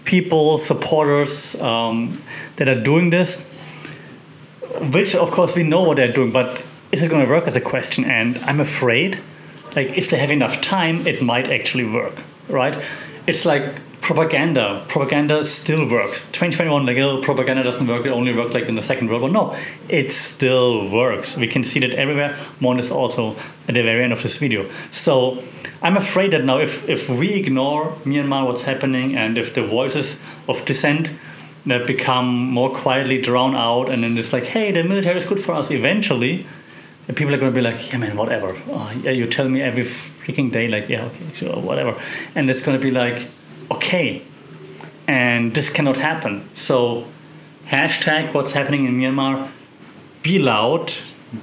people, 0.06 0.58
supporters 0.58 1.60
um, 1.62 2.22
that 2.58 2.70
are 2.70 2.82
doing 2.82 3.10
this, 3.10 3.96
which 4.92 5.16
of 5.16 5.32
course 5.32 5.56
we 5.56 5.64
know 5.64 5.84
what 5.84 5.98
they're 5.98 6.12
doing, 6.12 6.32
but 6.32 6.62
is 6.92 7.02
it 7.02 7.10
going 7.10 7.26
to 7.26 7.32
work 7.32 7.48
as 7.48 7.56
a 7.56 7.62
question? 7.62 8.06
And 8.06 8.38
I'm 8.40 8.60
afraid, 8.60 9.20
like 9.76 9.90
if 9.98 10.10
they 10.10 10.18
have 10.18 10.32
enough 10.32 10.62
time, 10.62 11.08
it 11.08 11.22
might 11.22 11.52
actually 11.52 11.86
work, 11.86 12.16
right? 12.50 12.76
It's 13.28 13.46
like 13.46 13.76
propaganda. 14.04 14.84
Propaganda 14.90 15.44
still 15.44 15.90
works. 15.90 16.26
2021, 16.26 16.86
like, 16.86 16.98
oh, 16.98 17.22
propaganda 17.22 17.64
doesn't 17.64 17.88
work. 17.88 18.06
It 18.06 18.10
only 18.10 18.36
worked 18.36 18.54
like 18.54 18.66
in 18.66 18.76
the 18.76 18.82
Second 18.82 19.10
World 19.10 19.22
War. 19.22 19.32
No, 19.32 19.58
it 19.88 20.12
still 20.12 20.92
works. 20.92 21.38
We 21.38 21.48
can 21.48 21.64
see 21.64 21.80
that 21.80 21.92
everywhere. 21.92 22.38
More 22.60 22.78
is 22.78 22.92
also 22.92 23.36
at 23.68 23.76
the 23.76 23.82
very 23.82 24.04
end 24.04 24.12
of 24.12 24.22
this 24.22 24.38
video. 24.38 24.70
So 24.92 25.42
I'm 25.82 25.96
afraid 25.96 26.32
that 26.32 26.44
now, 26.44 26.60
if, 26.60 26.88
if 26.88 27.10
we 27.10 27.34
ignore 27.34 27.92
Myanmar, 28.04 28.46
what's 28.46 28.64
happening, 28.64 29.16
and 29.16 29.38
if 29.38 29.54
the 29.54 29.66
voices 29.66 30.20
of 30.50 30.64
dissent 30.66 31.14
that 31.66 31.88
become 31.88 32.28
more 32.52 32.76
quietly 32.76 33.22
drowned 33.22 33.56
out, 33.56 33.90
and 33.90 34.04
then 34.04 34.18
it's 34.18 34.34
like, 34.34 34.44
hey, 34.46 34.74
the 34.74 34.84
military 34.84 35.16
is 35.16 35.26
good 35.26 35.40
for 35.40 35.54
us 35.54 35.72
eventually, 35.72 36.46
And 37.08 37.18
people 37.18 37.34
are 37.34 37.38
going 37.38 37.52
to 37.52 37.56
be 37.56 37.62
like, 37.62 37.92
yeah, 37.92 37.98
man, 38.00 38.16
whatever. 38.16 38.56
Oh, 38.68 38.92
yeah, 39.04 39.12
you 39.12 39.28
tell 39.28 39.50
me 39.50 39.62
every 39.62 39.84
freaking 39.84 40.52
day, 40.52 40.68
like, 40.70 40.88
yeah, 40.88 41.06
okay, 41.06 41.34
sure, 41.34 41.60
whatever. 41.60 42.00
And 42.34 42.50
it's 42.50 42.62
going 42.62 42.80
to 42.80 42.82
be 42.82 42.92
like, 42.92 43.28
okay, 43.76 44.22
and 45.08 45.54
this 45.54 45.70
cannot 45.70 45.98
happen. 45.98 46.50
So, 46.54 47.06
hashtag 47.68 48.34
what's 48.34 48.52
happening 48.52 48.86
in 48.86 48.98
Myanmar, 49.00 49.50
be 50.22 50.40
loud, 50.40 50.94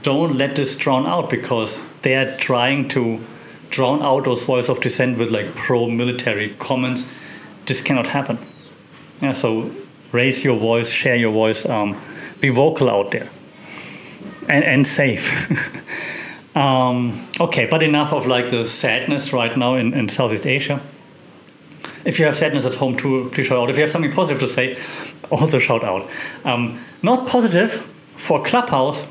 don't 0.03 0.37
let 0.37 0.57
this 0.57 0.77
drown 0.77 1.07
out 1.07 1.31
because 1.31 1.89
they 2.03 2.15
are 2.15 2.37
trying 2.37 2.89
to 2.89 3.21
drown 3.71 4.03
out 4.03 4.25
those 4.25 4.45
voices 4.45 4.71
of 4.71 4.81
dissent 4.81 5.19
with 5.19 5.31
like 5.31 5.55
pro 5.55 5.89
military 5.89 6.51
comments. 6.59 7.11
This 7.67 7.81
cannot 7.83 8.07
happen. 8.07 8.39
Yeah, 9.21 9.33
so 9.33 9.71
raise 10.13 10.45
your 10.45 10.59
voice, 10.59 10.91
share 10.91 11.17
your 11.17 11.33
voice, 11.33 11.67
um, 11.67 12.01
be 12.41 12.49
vocal 12.49 12.89
out 12.91 13.11
there 13.11 13.29
and, 14.49 14.65
and 14.65 14.87
safe. 14.87 15.27
um, 16.57 17.29
okay, 17.39 17.67
but 17.67 17.83
enough 17.83 18.13
of 18.13 18.27
like 18.27 18.51
the 18.51 18.65
sadness 18.65 19.33
right 19.33 19.57
now 19.57 19.75
in, 19.75 19.95
in 19.95 20.09
Southeast 20.09 20.47
Asia. 20.47 20.81
If 22.05 22.19
you 22.19 22.25
have 22.27 22.37
sadness 22.37 22.67
at 22.67 22.75
home 22.75 22.97
too, 22.97 23.29
please 23.33 23.47
shout 23.47 23.59
out. 23.59 23.71
If 23.71 23.77
you 23.77 23.83
have 23.83 23.91
something 23.91 24.13
positive 24.13 24.41
to 24.41 24.49
say, 24.49 24.75
also 25.31 25.59
shout 25.59 25.85
out. 25.85 26.09
Um, 26.45 26.83
not 27.03 27.29
positive 27.29 27.73
for 28.17 28.43
Clubhouse 28.43 29.07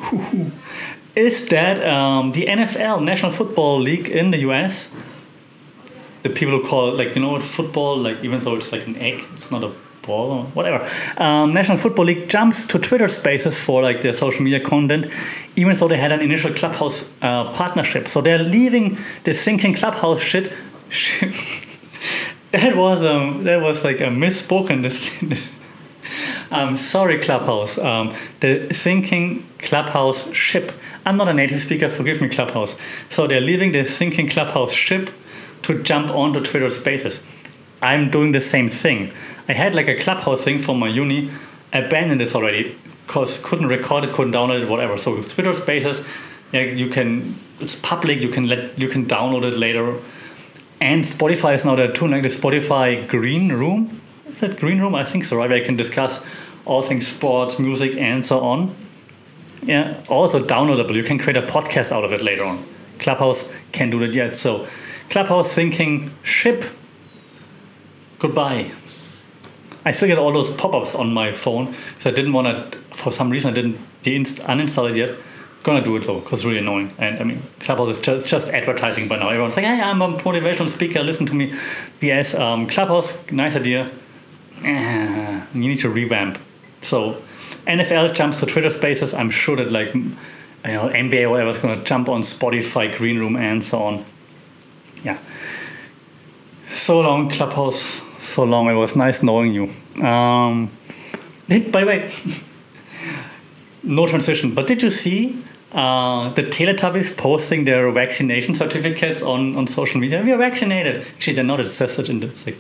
is 1.15 1.47
that 1.49 1.83
um, 1.87 2.31
the 2.31 2.45
NFL, 2.45 3.03
National 3.03 3.31
Football 3.31 3.79
League 3.81 4.09
in 4.09 4.31
the 4.31 4.39
US, 4.49 4.89
the 6.23 6.29
people 6.29 6.59
who 6.59 6.67
call 6.67 6.95
like, 6.95 7.15
you 7.15 7.21
know 7.21 7.29
what, 7.29 7.43
football, 7.43 7.97
like, 7.97 8.23
even 8.23 8.39
though 8.39 8.55
it's 8.55 8.71
like 8.71 8.85
an 8.87 8.97
egg, 8.97 9.23
it's 9.35 9.51
not 9.51 9.63
a 9.63 9.71
ball 10.01 10.31
or 10.31 10.43
whatever. 10.55 10.87
Um, 11.17 11.53
National 11.53 11.77
Football 11.77 12.05
League 12.05 12.29
jumps 12.29 12.65
to 12.65 12.79
Twitter 12.79 13.07
spaces 13.07 13.63
for 13.63 13.81
like 13.81 14.01
their 14.01 14.13
social 14.13 14.43
media 14.43 14.59
content, 14.59 15.07
even 15.55 15.75
though 15.77 15.87
they 15.87 15.97
had 15.97 16.11
an 16.11 16.21
initial 16.21 16.53
Clubhouse 16.53 17.09
uh, 17.21 17.51
partnership. 17.53 18.07
So 18.07 18.21
they're 18.21 18.43
leaving 18.43 18.97
the 19.23 19.33
sinking 19.33 19.75
Clubhouse 19.75 20.19
shit. 20.19 20.51
shit 20.89 21.68
that 22.51 22.75
was 22.75 23.05
um 23.05 23.43
that 23.43 23.61
was 23.61 23.83
like 23.83 24.01
a 24.01 24.05
misspoken. 24.05 24.81
um, 26.51 26.75
sorry, 26.75 27.19
Clubhouse. 27.19 27.77
Um, 27.77 28.11
the 28.39 28.73
sinking 28.73 29.47
Clubhouse 29.59 30.33
ship. 30.33 30.71
I'm 31.05 31.15
not 31.15 31.29
a 31.29 31.33
native 31.33 31.61
speaker. 31.61 31.91
Forgive 31.91 32.21
me, 32.21 32.27
Clubhouse. 32.27 32.75
So 33.07 33.27
they're 33.27 33.39
leaving 33.39 33.71
the 33.71 33.85
sinking 33.85 34.29
Clubhouse 34.29 34.73
ship 34.73 35.11
to 35.61 35.83
jump 35.83 36.09
onto 36.09 36.43
Twitter 36.43 36.71
Spaces. 36.71 37.21
I'm 37.83 38.09
doing 38.09 38.31
the 38.31 38.39
same 38.39 38.67
thing. 38.67 39.13
I 39.47 39.53
had 39.53 39.75
like 39.75 39.87
a 39.87 39.95
Clubhouse 39.95 40.43
thing 40.43 40.57
from 40.57 40.79
my 40.79 40.87
uni. 40.87 41.29
Abandoned 41.71 42.19
this 42.19 42.33
already 42.33 42.75
because 43.05 43.37
couldn't 43.43 43.67
record 43.67 44.05
it, 44.05 44.13
couldn't 44.13 44.33
download 44.33 44.63
it, 44.63 44.69
whatever. 44.69 44.97
So 44.97 45.21
Twitter 45.21 45.53
Spaces, 45.53 46.01
yeah, 46.51 46.61
you 46.61 46.87
can. 46.89 47.37
It's 47.59 47.75
public. 47.75 48.21
You 48.21 48.29
can 48.29 48.47
let 48.47 48.79
you 48.79 48.87
can 48.87 49.05
download 49.05 49.43
it 49.43 49.55
later 49.55 49.99
and 50.81 51.03
Spotify 51.03 51.55
is 51.55 51.65
now 51.65 51.75
there 51.75 51.91
too, 51.91 52.07
like 52.07 52.23
the 52.23 52.29
Spotify 52.29 53.07
Green 53.07 53.51
Room. 53.51 54.01
Is 54.27 54.39
that 54.39 54.59
Green 54.59 54.79
Room? 54.79 54.95
I 54.95 55.03
think 55.03 55.25
so, 55.25 55.37
right? 55.37 55.49
Where 55.49 55.57
you 55.57 55.65
can 55.65 55.75
discuss 55.75 56.23
all 56.65 56.81
things 56.81 57.07
sports, 57.07 57.59
music, 57.59 57.97
and 57.97 58.25
so 58.25 58.39
on. 58.39 58.75
Yeah, 59.63 60.01
also 60.07 60.43
downloadable. 60.43 60.93
You 60.93 61.03
can 61.03 61.17
create 61.17 61.37
a 61.37 61.45
podcast 61.45 61.91
out 61.91 62.05
of 62.05 62.13
it 62.13 62.21
later 62.21 62.43
on. 62.45 62.63
Clubhouse 62.99 63.49
can't 63.71 63.91
do 63.91 63.99
that 63.99 64.13
yet. 64.13 64.33
So, 64.33 64.67
Clubhouse 65.09 65.53
thinking 65.53 66.11
ship. 66.23 66.63
Goodbye. 68.19 68.71
I 69.85 69.91
still 69.91 70.07
get 70.07 70.17
all 70.17 70.31
those 70.31 70.51
pop-ups 70.51 70.95
on 70.95 71.13
my 71.13 71.31
phone 71.31 71.67
because 71.67 72.05
I 72.05 72.11
didn't 72.11 72.33
want 72.33 72.71
to. 72.71 72.77
For 72.95 73.11
some 73.11 73.29
reason, 73.29 73.51
I 73.51 73.53
didn't 73.53 73.77
uninstall 74.03 74.89
it 74.89 74.97
yet 74.97 75.17
gonna 75.63 75.83
do 75.83 75.95
it 75.97 76.03
though 76.05 76.19
because 76.19 76.39
it's 76.39 76.45
really 76.45 76.59
annoying. 76.59 76.93
And 76.97 77.19
i 77.19 77.23
mean 77.23 77.41
clubhouse 77.59 77.89
is 77.89 78.01
just, 78.01 78.29
just 78.29 78.49
advertising 78.49 79.07
by 79.07 79.17
now. 79.17 79.29
Everyone's 79.29 79.57
like 79.57 79.65
hey 79.65 79.81
i'm 79.81 80.01
a 80.01 80.17
motivational 80.17 80.69
speaker. 80.69 81.03
Listen 81.03 81.25
to 81.27 81.35
me. 81.35 81.51
Bs 81.99 82.39
um, 82.39 82.67
clubhouse 82.67 83.21
nice 83.31 83.55
idea. 83.55 83.91
Eh, 84.63 85.45
you 85.53 85.59
need 85.61 85.79
to 85.79 85.89
revamp. 85.89 86.39
So 86.81 87.21
nfl 87.67 88.13
jumps 88.13 88.39
to 88.39 88.45
twitter 88.45 88.69
spaces. 88.69 89.13
I'm 89.13 89.29
sure 89.29 89.55
that 89.57 89.71
like 89.71 89.93
you 89.93 90.01
know 90.65 90.89
nba 90.89 91.23
or 91.23 91.29
whatever 91.29 91.49
is 91.49 91.59
to 91.59 91.83
jump 91.83 92.09
on 92.09 92.21
spotify 92.21 92.95
green 92.95 93.17
room 93.17 93.35
and 93.35 93.63
so 93.63 93.81
on. 93.83 94.05
Yeah. 95.03 95.17
So 96.69 96.99
long 96.99 97.29
clubhouse. 97.29 98.01
So 98.19 98.43
long. 98.43 98.69
It 98.69 98.73
was 98.73 98.95
nice 98.95 99.23
knowing 99.23 99.53
you. 99.53 99.63
Um, 100.05 100.71
by 101.47 101.59
the 101.59 101.85
way 101.85 102.11
no 103.83 104.07
transition. 104.07 104.53
But 104.53 104.67
did 104.67 104.81
you 104.81 104.89
see 104.89 105.43
uh, 105.71 106.29
the 106.33 106.43
Teletubbies 106.43 107.15
posting 107.15 107.65
their 107.65 107.91
vaccination 107.91 108.53
certificates 108.53 109.21
on, 109.21 109.55
on 109.55 109.67
social 109.67 109.99
media? 109.99 110.21
We 110.23 110.31
are 110.31 110.37
vaccinated. 110.37 111.01
Actually, 111.01 111.35
they're 111.35 111.43
not. 111.43 111.59
It 111.59 111.67
says 111.67 111.99
it 111.99 112.09
in 112.09 112.19
the, 112.19 112.27
it's 112.27 112.45
like 112.45 112.59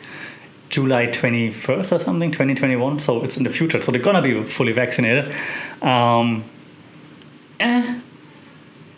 July 0.69 1.07
21st 1.07 1.91
or 1.91 1.99
something, 1.99 2.31
2021. 2.31 2.99
So 2.99 3.23
it's 3.23 3.37
in 3.37 3.43
the 3.43 3.49
future. 3.49 3.81
So 3.81 3.91
they're 3.91 4.01
going 4.01 4.15
to 4.15 4.21
be 4.21 4.43
fully 4.43 4.71
vaccinated. 4.71 5.33
Um, 5.81 6.43
eh. 7.59 7.99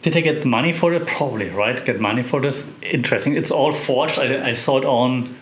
Did 0.01 0.13
they 0.13 0.21
get 0.21 0.45
money 0.45 0.71
for 0.71 0.93
it? 0.93 1.05
Probably, 1.05 1.49
right? 1.49 1.83
Get 1.85 1.99
money 1.99 2.23
for 2.23 2.41
this? 2.41 2.65
Interesting. 2.81 3.35
It's 3.35 3.51
all 3.51 3.71
forged. 3.71 4.17
I, 4.17 4.49
I 4.49 4.53
saw 4.55 4.79
it 4.79 4.85
on 4.85 5.35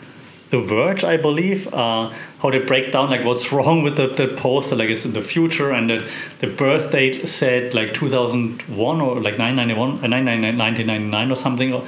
the 0.49 0.59
Verge, 0.59 1.03
I 1.03 1.17
believe, 1.17 1.71
uh, 1.73 2.11
how 2.39 2.49
they 2.49 2.59
break 2.59 2.91
down 2.91 3.09
like 3.09 3.23
what's 3.23 3.51
wrong 3.53 3.83
with 3.83 3.97
the, 3.97 4.33
poster, 4.37 4.75
like 4.75 4.89
it's 4.89 5.05
in 5.05 5.13
the 5.13 5.21
future, 5.21 5.71
and 5.71 5.89
the, 5.89 6.11
the 6.39 6.47
birth 6.47 6.91
date 6.91 7.27
said 7.27 7.73
like 7.73 7.93
2001 7.93 9.01
or 9.01 9.15
like 9.21 9.37
991, 9.37 9.89
uh, 9.89 9.93
1999 9.93 11.31
or 11.31 11.35
something, 11.35 11.87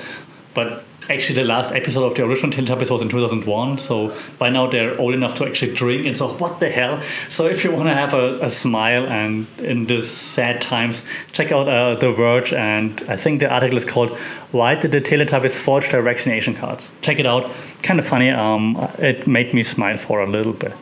but 0.54 0.84
actually 1.10 1.36
the 1.36 1.44
last 1.44 1.74
episode 1.74 2.06
of 2.06 2.16
the 2.16 2.24
original 2.24 2.52
Teletubbies 2.52 2.92
was 2.92 3.02
in 3.02 3.10
2001 3.10 3.78
so 3.78 4.16
by 4.38 4.50
now 4.50 4.68
they're 4.68 4.98
old 5.00 5.14
enough 5.14 5.36
to 5.36 5.46
actually 5.46 5.74
drink 5.74 6.06
and 6.06 6.16
so 6.16 6.34
what 6.38 6.60
the 6.60 6.70
hell? 6.70 7.02
So 7.30 7.48
if 7.48 7.64
you 7.64 7.72
want 7.72 7.90
to 7.90 7.96
have 7.96 8.14
a, 8.14 8.40
a, 8.46 8.50
smile 8.50 9.06
and 9.08 9.48
in 9.60 9.86
these 9.86 10.10
sad 10.10 10.62
times 10.62 11.04
check 11.32 11.52
out 11.52 11.68
uh, 11.68 11.96
The 11.96 12.12
Verge 12.12 12.54
and 12.54 13.04
I 13.08 13.18
think 13.18 13.40
the 13.40 13.50
article 13.50 13.78
is 13.78 13.86
called 13.86 14.18
why 14.52 14.76
did 14.76 14.92
the 14.92 15.02
Teletubbies 15.02 15.58
forge 15.58 15.90
their 15.90 16.02
vaccination 16.02 16.54
cards? 16.56 16.92
Check 17.02 17.20
it 17.20 17.26
out. 17.26 17.52
Kind 17.82 18.00
of 18.00 18.06
funny 18.06 18.30
um, 18.30 18.76
it 19.00 19.28
made 19.28 19.54
me 19.54 19.64
smile 19.64 19.98
for 19.98 20.22
a 20.22 20.30
little 20.30 20.54
bit. 20.54 20.74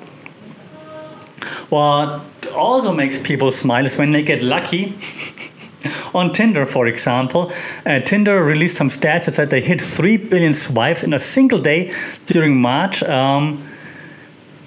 What 1.69 2.21
also 2.53 2.93
makes 2.93 3.19
people 3.19 3.51
smile 3.51 3.85
is 3.85 3.97
when 3.97 4.11
they 4.11 4.23
get 4.23 4.43
lucky. 4.43 4.93
on 6.13 6.33
Tinder, 6.33 6.65
for 6.65 6.87
example, 6.87 7.51
uh, 7.85 7.99
Tinder 8.01 8.43
released 8.43 8.77
some 8.77 8.89
stats 8.89 9.25
that 9.25 9.33
said 9.33 9.49
they 9.49 9.61
hit 9.61 9.81
3 9.81 10.17
billion 10.17 10.53
swipes 10.53 11.03
in 11.03 11.13
a 11.13 11.19
single 11.19 11.59
day 11.59 11.93
during 12.25 12.59
March. 12.61 13.03
Um, 13.03 13.65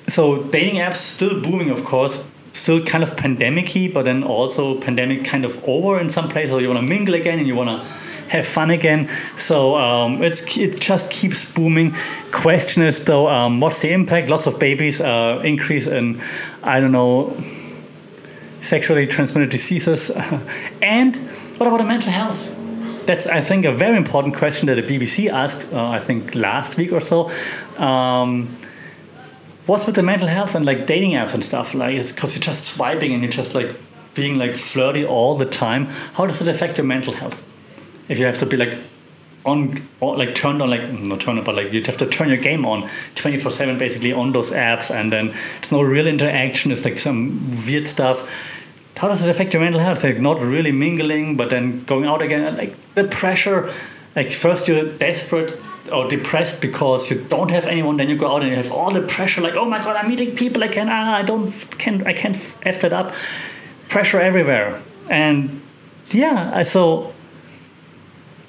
so 0.08 0.42
dating 0.44 0.76
apps 0.76 0.96
still 0.96 1.40
booming, 1.40 1.70
of 1.70 1.84
course, 1.84 2.24
still 2.52 2.84
kind 2.84 3.02
of 3.02 3.16
pandemic-y, 3.16 3.90
but 3.92 4.04
then 4.04 4.24
also 4.24 4.80
pandemic 4.80 5.24
kind 5.24 5.44
of 5.44 5.62
over 5.64 6.00
in 6.00 6.08
some 6.08 6.28
places. 6.28 6.50
So 6.50 6.58
you 6.58 6.68
want 6.68 6.80
to 6.80 6.86
mingle 6.86 7.14
again 7.14 7.38
and 7.38 7.46
you 7.46 7.54
want 7.54 7.70
to 7.70 7.86
have 8.28 8.46
fun 8.46 8.70
again. 8.70 9.10
So 9.36 9.76
um, 9.76 10.22
it's 10.22 10.56
it 10.56 10.80
just 10.80 11.10
keeps 11.10 11.50
booming. 11.52 11.94
Question 12.30 12.82
is 12.82 13.04
though, 13.04 13.28
um, 13.28 13.60
what's 13.60 13.80
the 13.80 13.92
impact? 13.92 14.30
Lots 14.30 14.46
of 14.46 14.58
babies, 14.58 15.00
uh, 15.00 15.40
increase 15.44 15.86
in, 15.86 16.20
I 16.62 16.80
don't 16.80 16.92
know, 16.92 17.36
sexually 18.62 19.06
transmitted 19.06 19.50
diseases, 19.50 20.10
and 20.82 21.16
what 21.58 21.66
about 21.66 21.86
mental 21.86 22.10
health? 22.10 22.50
That's 23.06 23.26
I 23.26 23.40
think 23.40 23.64
a 23.64 23.72
very 23.72 23.96
important 23.96 24.36
question 24.36 24.66
that 24.68 24.76
the 24.76 24.82
BBC 24.82 25.28
asked. 25.28 25.72
Uh, 25.72 25.88
I 25.88 25.98
think 25.98 26.34
last 26.34 26.78
week 26.78 26.92
or 26.92 27.00
so. 27.00 27.30
Um, 27.76 28.56
what's 29.66 29.86
with 29.86 29.96
the 29.96 30.02
mental 30.02 30.28
health 30.28 30.54
and 30.54 30.64
like 30.64 30.86
dating 30.86 31.12
apps 31.12 31.34
and 31.34 31.44
stuff? 31.44 31.74
Like, 31.74 31.96
because 31.96 32.34
you're 32.34 32.42
just 32.42 32.64
swiping 32.64 33.12
and 33.12 33.22
you're 33.22 33.32
just 33.32 33.54
like 33.54 33.74
being 34.14 34.38
like 34.38 34.54
flirty 34.54 35.04
all 35.04 35.36
the 35.36 35.46
time. 35.46 35.86
How 36.14 36.26
does 36.26 36.40
it 36.40 36.48
affect 36.48 36.78
your 36.78 36.86
mental 36.86 37.12
health? 37.12 37.44
If 38.08 38.18
you 38.18 38.26
have 38.26 38.38
to 38.38 38.46
be 38.46 38.56
like 38.56 38.78
on, 39.44 39.82
like 40.00 40.34
turned 40.34 40.62
on, 40.62 40.70
like 40.70 40.90
not 40.92 41.20
turned 41.20 41.38
on, 41.38 41.44
but 41.44 41.54
like 41.54 41.72
you 41.72 41.82
have 41.82 41.96
to 41.98 42.06
turn 42.06 42.28
your 42.28 42.38
game 42.38 42.64
on 42.64 42.88
24 43.14 43.50
7 43.50 43.78
basically 43.78 44.12
on 44.12 44.32
those 44.32 44.50
apps, 44.52 44.94
and 44.94 45.12
then 45.12 45.34
it's 45.58 45.72
no 45.72 45.82
real 45.82 46.06
interaction. 46.06 46.70
It's 46.70 46.84
like 46.84 46.98
some 46.98 47.66
weird 47.66 47.86
stuff. 47.86 48.28
How 48.96 49.08
does 49.08 49.24
it 49.24 49.30
affect 49.30 49.54
your 49.54 49.62
mental 49.62 49.80
health? 49.80 50.04
Like 50.04 50.20
not 50.20 50.40
really 50.40 50.72
mingling, 50.72 51.36
but 51.36 51.50
then 51.50 51.84
going 51.84 52.04
out 52.04 52.22
again, 52.22 52.56
like 52.56 52.76
the 52.94 53.04
pressure. 53.04 53.72
Like 54.14 54.30
first 54.30 54.68
you're 54.68 54.84
desperate 54.98 55.58
or 55.90 56.08
depressed 56.08 56.60
because 56.60 57.10
you 57.10 57.24
don't 57.24 57.50
have 57.50 57.66
anyone, 57.66 57.96
then 57.96 58.08
you 58.08 58.16
go 58.16 58.34
out 58.34 58.42
and 58.42 58.50
you 58.50 58.56
have 58.56 58.70
all 58.70 58.92
the 58.92 59.00
pressure, 59.00 59.40
like 59.40 59.56
oh 59.56 59.64
my 59.64 59.78
god, 59.78 59.96
I'm 59.96 60.08
meeting 60.08 60.36
people, 60.36 60.62
I 60.62 60.68
can 60.68 60.88
ah, 60.88 61.16
I 61.16 61.22
don't 61.22 61.50
can 61.78 62.06
I 62.06 62.12
can't 62.12 62.36
f 62.36 62.80
that 62.80 62.92
up, 62.92 63.12
pressure 63.88 64.20
everywhere, 64.20 64.80
and 65.08 65.60
yeah, 66.10 66.62
so 66.62 67.12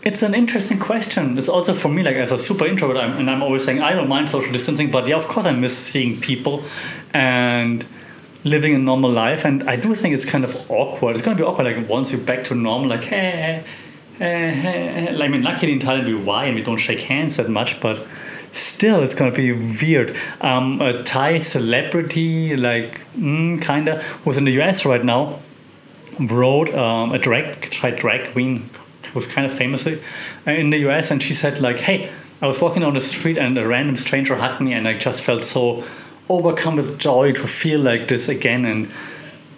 it's 0.03 0.21
an 0.21 0.35
interesting 0.35 0.79
question. 0.79 1.37
It's 1.37 1.47
also 1.47 1.73
for 1.73 1.87
me, 1.87 2.03
like 2.03 2.17
as 2.17 2.31
a 2.31 2.37
super 2.37 2.65
introvert, 2.65 2.97
I'm, 2.97 3.17
and 3.17 3.29
I'm 3.29 3.41
always 3.41 3.63
saying 3.63 3.81
I 3.81 3.93
don't 3.93 4.09
mind 4.09 4.29
social 4.29 4.51
distancing, 4.51 4.91
but 4.91 5.07
yeah, 5.07 5.15
of 5.15 5.27
course 5.27 5.45
I 5.45 5.51
miss 5.51 5.77
seeing 5.77 6.19
people 6.19 6.63
and 7.13 7.85
living 8.43 8.75
a 8.75 8.77
normal 8.77 9.11
life. 9.11 9.45
And 9.45 9.63
I 9.63 9.77
do 9.77 9.95
think 9.95 10.13
it's 10.13 10.25
kind 10.25 10.43
of 10.43 10.69
awkward. 10.69 11.15
It's 11.15 11.23
going 11.23 11.37
to 11.37 11.41
be 11.41 11.47
awkward, 11.47 11.65
like 11.65 11.87
once 11.87 12.11
you're 12.11 12.21
back 12.21 12.43
to 12.45 12.55
normal, 12.55 12.89
like 12.89 13.05
hey, 13.05 13.63
hey, 14.17 14.51
hey. 14.51 15.21
I 15.21 15.27
mean, 15.29 15.41
luckily 15.41 15.71
in 15.71 15.79
Thailand 15.79 16.07
we 16.07 16.15
wai 16.15 16.45
and 16.45 16.55
we 16.55 16.63
don't 16.63 16.77
shake 16.77 16.99
hands 17.01 17.37
that 17.37 17.49
much, 17.49 17.79
but 17.79 18.05
still 18.51 19.01
it's 19.03 19.15
going 19.15 19.31
to 19.31 19.37
be 19.37 19.53
weird. 19.53 20.17
Um, 20.41 20.81
a 20.81 21.01
Thai 21.03 21.37
celebrity, 21.37 22.57
like 22.57 22.99
mm, 23.15 23.61
kinda, 23.61 24.03
who's 24.25 24.35
in 24.35 24.43
the 24.43 24.61
US 24.61 24.85
right 24.85 25.03
now, 25.03 25.39
wrote 26.19 26.73
um, 26.75 27.13
a 27.13 27.17
drag, 27.17 27.71
drag 27.71 28.33
queen 28.33 28.69
was 29.13 29.27
kind 29.27 29.45
of 29.45 29.53
famous 29.53 29.85
uh, 29.85 29.97
in 30.45 30.69
the 30.69 30.79
US, 30.89 31.11
and 31.11 31.21
she 31.21 31.33
said 31.33 31.59
like, 31.59 31.79
"Hey, 31.79 32.11
I 32.41 32.47
was 32.47 32.61
walking 32.61 32.81
down 32.81 32.93
the 32.93 33.01
street 33.01 33.37
and 33.37 33.57
a 33.57 33.67
random 33.67 33.95
stranger 33.95 34.35
hugged 34.35 34.61
me, 34.61 34.73
and 34.73 34.87
I 34.87 34.93
just 34.93 35.21
felt 35.23 35.43
so 35.43 35.83
overcome 36.29 36.75
with 36.75 36.97
joy 36.99 37.33
to 37.33 37.47
feel 37.47 37.79
like 37.79 38.07
this 38.07 38.29
again." 38.29 38.65
And 38.65 38.91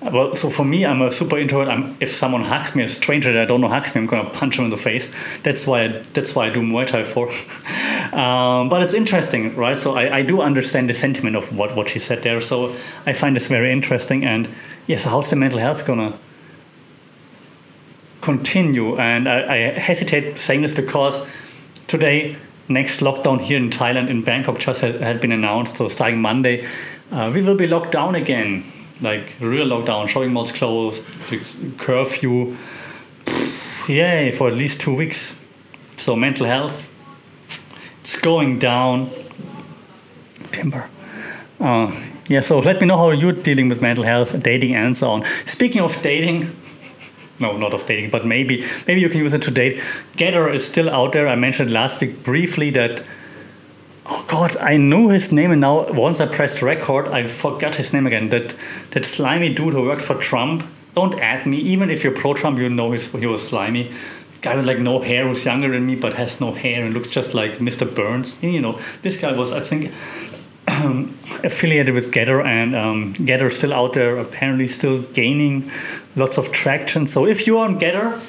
well, 0.01 0.35
so 0.35 0.49
for 0.49 0.63
me, 0.63 0.85
I'm 0.85 1.01
a 1.01 1.11
super 1.11 1.37
introvert. 1.37 1.67
I'm, 1.67 1.97
if 1.99 2.09
someone 2.09 2.41
hugs 2.41 2.75
me, 2.75 2.83
a 2.83 2.87
stranger 2.87 3.33
that 3.33 3.41
I 3.41 3.45
don't 3.45 3.61
know 3.61 3.67
hugs 3.67 3.95
me, 3.95 4.01
I'm 4.01 4.07
gonna 4.07 4.29
punch 4.29 4.59
him 4.59 4.65
in 4.65 4.69
the 4.69 4.77
face. 4.77 5.11
That's 5.39 5.65
why 5.65 5.85
I, 5.85 5.87
that's 6.13 6.35
why 6.35 6.47
I 6.47 6.49
do 6.49 6.61
Muay 6.61 6.85
Thai 6.85 7.03
for. 7.03 7.27
um, 8.17 8.69
but 8.69 8.83
it's 8.83 8.93
interesting, 8.93 9.55
right? 9.55 9.77
So 9.77 9.95
I, 9.95 10.17
I 10.17 10.21
do 10.21 10.41
understand 10.41 10.89
the 10.89 10.93
sentiment 10.93 11.35
of 11.35 11.55
what 11.55 11.75
what 11.75 11.89
she 11.89 11.99
said 11.99 12.21
there. 12.21 12.39
So 12.41 12.75
I 13.05 13.13
find 13.13 13.35
this 13.35 13.47
very 13.47 13.71
interesting. 13.71 14.25
And 14.25 14.47
yes, 14.85 15.05
how's 15.05 15.29
the 15.29 15.35
mental 15.35 15.59
health 15.59 15.85
gonna 15.85 16.17
continue. 18.25 18.97
And 18.97 19.29
I, 19.29 19.53
I 19.53 19.57
hesitate 19.79 20.39
saying 20.39 20.63
this 20.63 20.73
because 20.73 21.25
today, 21.87 22.35
next 22.67 23.01
lockdown 23.01 23.39
here 23.39 23.57
in 23.57 23.69
Thailand, 23.69 24.09
in 24.09 24.23
Bangkok, 24.23 24.59
just 24.59 24.81
had, 24.81 24.99
had 24.99 25.21
been 25.21 25.31
announced. 25.31 25.77
So 25.77 25.87
starting 25.87 26.21
Monday, 26.21 26.65
uh, 27.11 27.31
we 27.33 27.43
will 27.43 27.55
be 27.55 27.67
locked 27.67 27.91
down 27.91 28.15
again, 28.15 28.63
like 28.99 29.35
real 29.39 29.67
lockdown, 29.67 30.07
shopping 30.07 30.33
malls 30.33 30.51
closed, 30.51 31.05
curfew. 31.77 32.57
Yay, 33.87 34.31
for 34.31 34.47
at 34.47 34.55
least 34.55 34.81
two 34.81 34.95
weeks. 34.95 35.35
So 35.97 36.15
mental 36.15 36.47
health, 36.47 36.89
it's 38.01 38.19
going 38.19 38.59
down. 38.59 39.11
Timber. 40.51 40.89
Uh, 41.59 41.91
yeah, 42.27 42.39
so 42.39 42.59
let 42.59 42.81
me 42.81 42.87
know 42.87 42.97
how 42.97 43.11
you're 43.11 43.31
dealing 43.31 43.69
with 43.69 43.81
mental 43.81 44.03
health, 44.03 44.41
dating, 44.41 44.73
and 44.75 44.97
so 44.97 45.11
on. 45.11 45.23
Speaking 45.45 45.81
of 45.81 46.01
dating, 46.01 46.49
no, 47.39 47.57
not 47.57 47.73
of 47.73 47.85
dating, 47.85 48.09
but 48.09 48.25
maybe 48.25 48.63
maybe 48.87 49.01
you 49.01 49.09
can 49.09 49.19
use 49.19 49.33
it 49.33 49.41
to 49.43 49.51
date. 49.51 49.77
Gettr 50.13 50.53
is 50.53 50.65
still 50.65 50.89
out 50.89 51.13
there. 51.13 51.27
I 51.27 51.35
mentioned 51.35 51.71
last 51.71 52.01
week 52.01 52.23
briefly 52.23 52.69
that. 52.71 53.03
Oh 54.07 54.23
God, 54.27 54.55
I 54.57 54.77
knew 54.77 55.09
his 55.09 55.31
name, 55.31 55.49
and 55.49 55.61
now 55.61 55.91
once 55.91 56.21
I 56.21 56.27
pressed 56.27 56.61
record, 56.61 57.07
I 57.07 57.23
forgot 57.23 57.73
his 57.75 57.91
name 57.91 58.05
again. 58.05 58.29
That 58.29 58.55
that 58.91 59.03
slimy 59.03 59.53
dude 59.53 59.73
who 59.73 59.83
worked 59.83 60.03
for 60.03 60.15
Trump. 60.15 60.63
Don't 60.93 61.19
add 61.19 61.45
me. 61.45 61.57
Even 61.57 61.89
if 61.89 62.03
you're 62.03 62.13
pro-Trump, 62.13 62.57
you 62.57 62.69
know 62.69 62.91
his, 62.91 63.11
he 63.11 63.25
was 63.25 63.45
slimy. 63.45 63.91
Guy 64.41 64.55
with 64.55 64.65
like 64.65 64.79
no 64.79 65.01
hair, 65.01 65.27
who's 65.27 65.43
younger 65.43 65.69
than 65.71 65.85
me 65.85 65.95
but 65.95 66.13
has 66.13 66.39
no 66.39 66.53
hair 66.53 66.85
and 66.85 66.93
looks 66.93 67.09
just 67.09 67.33
like 67.33 67.53
Mr. 67.57 67.93
Burns. 67.93 68.41
You 68.41 68.61
know, 68.61 68.79
this 69.01 69.19
guy 69.19 69.33
was, 69.33 69.51
I 69.51 69.59
think, 69.59 69.91
affiliated 71.43 71.93
with 71.93 72.11
Gettr, 72.11 72.45
and 72.45 72.75
um, 72.75 73.13
Gettr 73.15 73.51
still 73.51 73.73
out 73.73 73.93
there, 73.93 74.17
apparently 74.17 74.67
still 74.67 75.01
gaining 75.01 75.69
lots 76.15 76.37
of 76.37 76.51
traction. 76.51 77.07
So 77.07 77.25
if 77.25 77.45
you're 77.45 77.63
on 77.63 77.79
Gettr, 77.79 78.21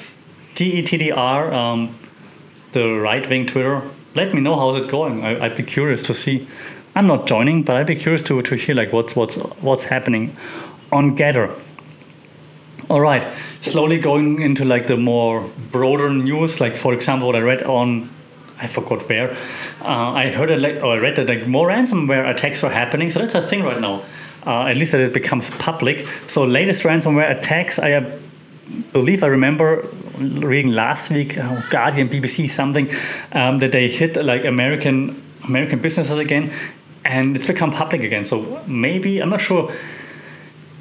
G 0.55 0.73
E 0.73 0.81
T 0.81 0.97
D 0.97 1.11
R, 1.11 1.53
um, 1.53 1.95
the 2.71 2.89
right 2.93 3.27
wing 3.29 3.45
Twitter, 3.45 3.81
let 4.15 4.33
me 4.33 4.41
know 4.41 4.55
how's 4.55 4.75
it 4.77 4.89
going. 4.89 5.23
I, 5.23 5.47
would 5.47 5.57
be 5.57 5.63
curious 5.63 6.01
to 6.03 6.13
see. 6.13 6.47
I'm 6.95 7.07
not 7.07 7.27
joining, 7.27 7.63
but 7.63 7.77
I'd 7.77 7.87
be 7.87 7.95
curious 7.95 8.23
to, 8.23 8.41
to 8.41 8.55
hear 8.55 8.75
like 8.75 8.91
what's 8.91 9.15
what's 9.15 9.35
what's 9.61 9.83
happening 9.83 10.35
on 10.91 11.15
Gettr. 11.15 11.53
All 12.89 13.01
right, 13.01 13.27
slowly 13.61 13.99
going 13.99 14.41
into 14.41 14.65
like 14.65 14.87
the 14.87 14.97
more 14.97 15.41
broader 15.71 16.09
news. 16.09 16.59
Like 16.59 16.75
for 16.75 16.93
example, 16.93 17.27
what 17.27 17.35
I 17.35 17.41
read 17.41 17.63
on 17.63 18.09
I 18.59 18.67
forgot 18.67 19.07
where. 19.07 19.31
Uh, 19.81 20.11
I 20.13 20.31
heard 20.31 20.49
it 20.49 20.59
like, 20.59 20.83
or 20.83 20.95
I 20.95 20.97
read 20.97 21.15
that 21.17 21.29
like 21.29 21.47
more 21.47 21.67
ransomware 21.67 22.27
attacks 22.29 22.63
are 22.63 22.71
happening. 22.71 23.09
So 23.09 23.19
that's 23.19 23.35
a 23.35 23.41
thing 23.41 23.63
right 23.63 23.79
now. 23.79 24.03
Uh, 24.47 24.67
at 24.67 24.77
least 24.77 24.93
that 24.93 25.01
it 25.01 25.11
becomes 25.11 25.49
public. 25.57 26.07
So 26.27 26.45
latest 26.45 26.83
ransomware 26.83 27.37
attacks, 27.37 27.79
I 27.79 27.91
uh, 27.91 28.17
believe 28.93 29.21
I 29.21 29.27
remember 29.27 29.85
reading 30.17 30.71
last 30.71 31.11
week, 31.11 31.37
oh, 31.37 31.61
Guardian, 31.69 32.07
BBC, 32.07 32.49
something 32.49 32.89
um, 33.33 33.57
that 33.57 33.73
they 33.73 33.89
hit 33.89 34.15
like 34.15 34.45
American 34.45 35.21
American 35.43 35.79
businesses 35.79 36.17
again, 36.17 36.53
and 37.03 37.35
it's 37.35 37.45
become 37.45 37.71
public 37.71 38.03
again. 38.03 38.23
So 38.23 38.63
maybe 38.67 39.21
I'm 39.21 39.29
not 39.29 39.41
sure 39.41 39.69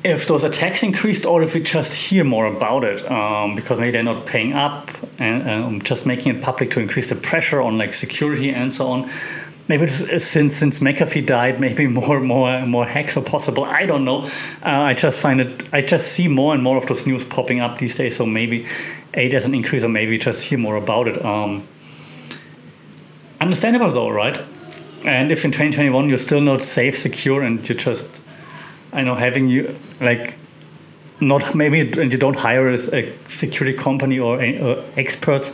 if 0.05 0.29
those 0.29 0.45
attacks 0.45 0.85
increased 0.85 1.27
or 1.27 1.43
if 1.43 1.55
we 1.55 1.61
just 1.61 1.93
hear 1.93 2.23
more 2.23 2.47
about 2.47 2.85
it 2.85 3.11
um, 3.11 3.57
because 3.57 3.81
maybe 3.81 3.91
they're 3.91 4.05
not 4.05 4.27
paying 4.27 4.55
up 4.55 4.91
and 5.19 5.51
um, 5.51 5.83
just 5.83 6.07
making 6.07 6.37
it 6.37 6.41
public 6.41 6.71
to 6.71 6.81
increase 6.81 7.09
the 7.09 7.17
pressure 7.17 7.61
on 7.61 7.79
like 7.79 7.93
security 7.93 8.51
and 8.51 8.73
so 8.73 8.87
on 8.87 9.11
maybe 9.69 9.87
since 9.89 10.57
since 10.57 10.81
McAfee 10.81 11.27
died, 11.27 11.61
maybe 11.61 11.87
more 12.01 12.21
more 12.21 12.65
more 12.67 12.87
hacks 12.87 13.17
are 13.17 13.23
possible. 13.23 13.65
I 13.65 13.87
don't 13.87 14.05
know. 14.05 14.23
Uh, 14.63 14.91
I 14.91 14.95
just 14.95 15.21
find 15.21 15.41
it. 15.41 15.69
I 15.73 15.81
just 15.81 16.13
see 16.13 16.29
more 16.29 16.55
and 16.55 16.63
more 16.63 16.77
of 16.77 16.87
those 16.87 17.07
news 17.07 17.25
popping 17.25 17.61
up 17.61 17.79
these 17.79 17.97
days. 17.97 18.17
So 18.17 18.27
maybe 18.27 18.67
a 19.15 19.31
an 19.31 19.55
increase, 19.55 19.85
or 19.85 19.89
maybe 19.89 20.19
just 20.19 20.45
hear 20.45 20.59
more 20.59 20.77
about 20.77 21.09
it. 21.09 21.25
Um, 21.25 21.67
understandable 23.41 23.91
though, 23.91 24.11
right? 24.11 24.39
And 25.05 25.31
if 25.31 25.45
in 25.45 25.53
2021 25.53 26.09
you're 26.09 26.19
still 26.19 26.41
not 26.41 26.63
safe, 26.63 26.99
secure, 26.99 27.43
and 27.43 27.67
you 27.69 27.75
just 27.75 28.21
I 28.93 29.03
know 29.03 29.15
having 29.15 29.49
you 29.49 29.79
like 30.01 30.39
not 31.21 31.55
maybe 31.55 31.81
and 31.81 32.13
you 32.13 32.19
don't 32.19 32.39
hire 32.39 32.69
a 32.69 33.13
security 33.29 33.77
company 33.77 34.19
or, 34.19 34.37
or 34.37 34.85
experts 34.97 35.53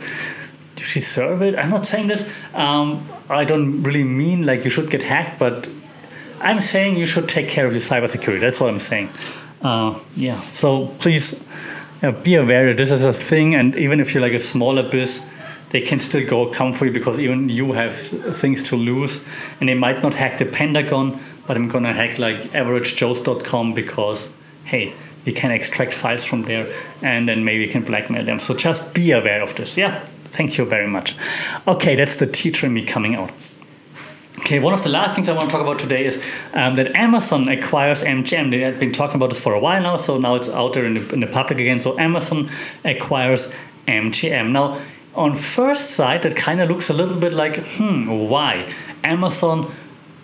do 0.83 0.99
you 0.99 1.01
serve 1.01 1.41
it. 1.41 1.57
I'm 1.57 1.69
not 1.69 1.85
saying 1.85 2.07
this 2.07 2.33
um, 2.53 3.07
i 3.29 3.43
don't 3.43 3.83
really 3.83 4.03
mean 4.03 4.45
like 4.45 4.63
you 4.63 4.69
should 4.69 4.89
get 4.89 5.01
hacked 5.01 5.39
but 5.39 5.69
i'm 6.41 6.61
saying 6.61 6.97
you 6.97 7.05
should 7.05 7.29
take 7.29 7.47
care 7.47 7.65
of 7.65 7.71
your 7.71 7.81
cybersecurity. 7.81 8.39
That's 8.39 8.59
what 8.59 8.69
i'm 8.69 8.79
saying. 8.79 9.09
Uh, 9.61 9.97
yeah. 10.15 10.41
So 10.51 10.87
please 10.99 11.41
be 12.23 12.35
aware 12.35 12.73
this 12.73 12.91
is 12.91 13.03
a 13.03 13.13
thing 13.13 13.55
and 13.55 13.75
even 13.77 13.99
if 14.01 14.13
you're 14.13 14.21
like 14.21 14.33
a 14.33 14.39
smaller 14.39 14.83
biz 14.89 15.25
they 15.69 15.79
can 15.79 15.99
still 15.99 16.25
go 16.27 16.47
come 16.47 16.73
for 16.73 16.85
you 16.85 16.91
because 16.91 17.17
even 17.17 17.47
you 17.49 17.71
have 17.71 17.95
things 17.95 18.61
to 18.61 18.75
lose 18.75 19.23
and 19.59 19.69
they 19.69 19.73
might 19.73 20.03
not 20.03 20.13
hack 20.13 20.37
the 20.37 20.45
pentagon 20.45 21.17
but 21.47 21.57
I'm 21.57 21.67
gonna 21.67 21.93
hack 21.93 22.19
like 22.19 22.41
averagejoes.com 22.51 23.73
because 23.73 24.31
hey, 24.65 24.93
we 25.25 25.31
can 25.31 25.51
extract 25.51 25.93
files 25.93 26.25
from 26.25 26.43
there 26.43 26.73
and 27.01 27.27
then 27.27 27.43
maybe 27.43 27.65
we 27.65 27.71
can 27.71 27.83
blackmail 27.83 28.25
them. 28.25 28.39
So 28.39 28.53
just 28.53 28.93
be 28.93 29.11
aware 29.11 29.41
of 29.41 29.55
this. 29.55 29.77
Yeah, 29.77 30.05
thank 30.33 30.57
you 30.57 30.65
very 30.65 30.87
much. 30.87 31.15
Okay, 31.67 31.95
that's 31.95 32.17
the 32.17 32.27
teacher 32.27 32.65
in 32.67 32.73
me 32.73 32.83
coming 32.83 33.15
out. 33.15 33.31
Okay, 34.39 34.59
one 34.59 34.73
of 34.73 34.83
the 34.83 34.89
last 34.89 35.15
things 35.15 35.29
I 35.29 35.33
want 35.33 35.49
to 35.49 35.51
talk 35.51 35.61
about 35.61 35.79
today 35.79 36.05
is 36.05 36.21
um, 36.53 36.75
that 36.75 36.95
Amazon 36.97 37.47
acquires 37.47 38.03
MGM. 38.03 38.51
They 38.51 38.59
had 38.59 38.79
been 38.79 38.91
talking 38.91 39.15
about 39.15 39.29
this 39.29 39.41
for 39.41 39.53
a 39.53 39.59
while 39.59 39.81
now, 39.81 39.97
so 39.97 40.17
now 40.17 40.35
it's 40.35 40.49
out 40.49 40.73
there 40.73 40.85
in 40.85 40.95
the, 40.95 41.13
in 41.13 41.19
the 41.21 41.27
public 41.27 41.59
again. 41.59 41.79
So 41.79 41.97
Amazon 41.97 42.49
acquires 42.83 43.53
MGM. 43.87 44.51
Now, 44.51 44.81
on 45.15 45.35
first 45.35 45.91
sight, 45.91 46.25
it 46.25 46.35
kind 46.35 46.59
of 46.59 46.69
looks 46.69 46.89
a 46.89 46.93
little 46.93 47.19
bit 47.19 47.31
like, 47.31 47.55
hmm, 47.55 48.27
why? 48.27 48.69
Amazon 49.03 49.71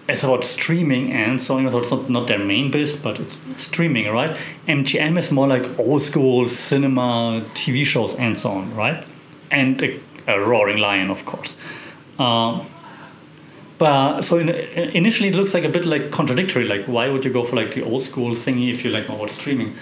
is 0.09 0.23
about 0.23 0.43
streaming 0.43 1.13
and 1.13 1.41
so 1.41 1.57
on. 1.57 1.69
So 1.69 1.79
it's 1.79 1.91
not, 1.91 2.09
not 2.09 2.27
their 2.27 2.39
main 2.39 2.71
biz, 2.71 2.95
but 2.95 3.19
it's 3.19 3.39
streaming, 3.61 4.11
right? 4.11 4.35
MGM 4.67 5.17
is 5.17 5.31
more 5.31 5.47
like 5.47 5.79
old 5.79 6.01
school 6.01 6.49
cinema, 6.49 7.45
TV 7.53 7.85
shows, 7.85 8.15
and 8.15 8.37
so 8.37 8.49
on, 8.51 8.75
right? 8.75 9.05
And 9.51 9.81
a, 9.81 9.99
a 10.27 10.39
roaring 10.39 10.77
lion, 10.77 11.09
of 11.09 11.25
course. 11.25 11.55
Um, 12.17 12.65
but 13.79 14.21
so 14.23 14.37
in, 14.37 14.49
initially 14.49 15.29
it 15.29 15.35
looks 15.35 15.53
like 15.53 15.63
a 15.63 15.69
bit 15.69 15.85
like 15.85 16.11
contradictory. 16.11 16.65
Like 16.65 16.85
why 16.85 17.09
would 17.09 17.25
you 17.25 17.31
go 17.31 17.43
for 17.43 17.55
like 17.55 17.73
the 17.73 17.83
old 17.83 18.03
school 18.03 18.35
thingy 18.35 18.69
if 18.69 18.83
you 18.83 18.91
like 18.91 19.07
more 19.07 19.27
streaming? 19.27 19.73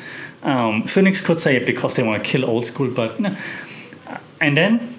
Um, 0.43 0.85
cynics 0.85 1.19
could 1.19 1.39
say 1.39 1.55
it 1.57 1.65
because 1.65 1.95
they 1.95 2.03
want 2.03 2.23
to 2.23 2.29
kill 2.29 2.45
old 2.45 2.65
school, 2.65 2.89
but 2.89 3.19
no. 3.19 3.35
And 4.39 4.55
then 4.55 4.95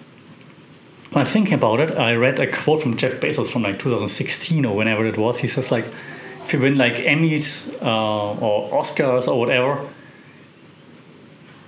when 1.13 1.25
thinking 1.25 1.55
about 1.55 1.81
it, 1.81 1.97
I 1.97 2.15
read 2.17 2.41
a 2.41 2.51
quote 2.51 2.83
from 2.83 2.97
Jeff 2.97 3.15
Bezos 3.15 3.51
from 3.51 3.63
like 3.63 3.79
2016 3.79 4.65
or 4.65 4.77
whenever 4.77 5.07
it 5.07 5.17
was. 5.17 5.39
He 5.39 5.47
says 5.47 5.71
like, 5.71 5.87
if 6.45 6.53
you 6.53 6.61
win 6.61 6.77
like 6.77 6.97
Emmys 6.97 7.73
uh, 7.81 8.33
or 8.33 8.71
Oscars 8.83 9.29
or 9.29 9.39
whatever, 9.39 9.89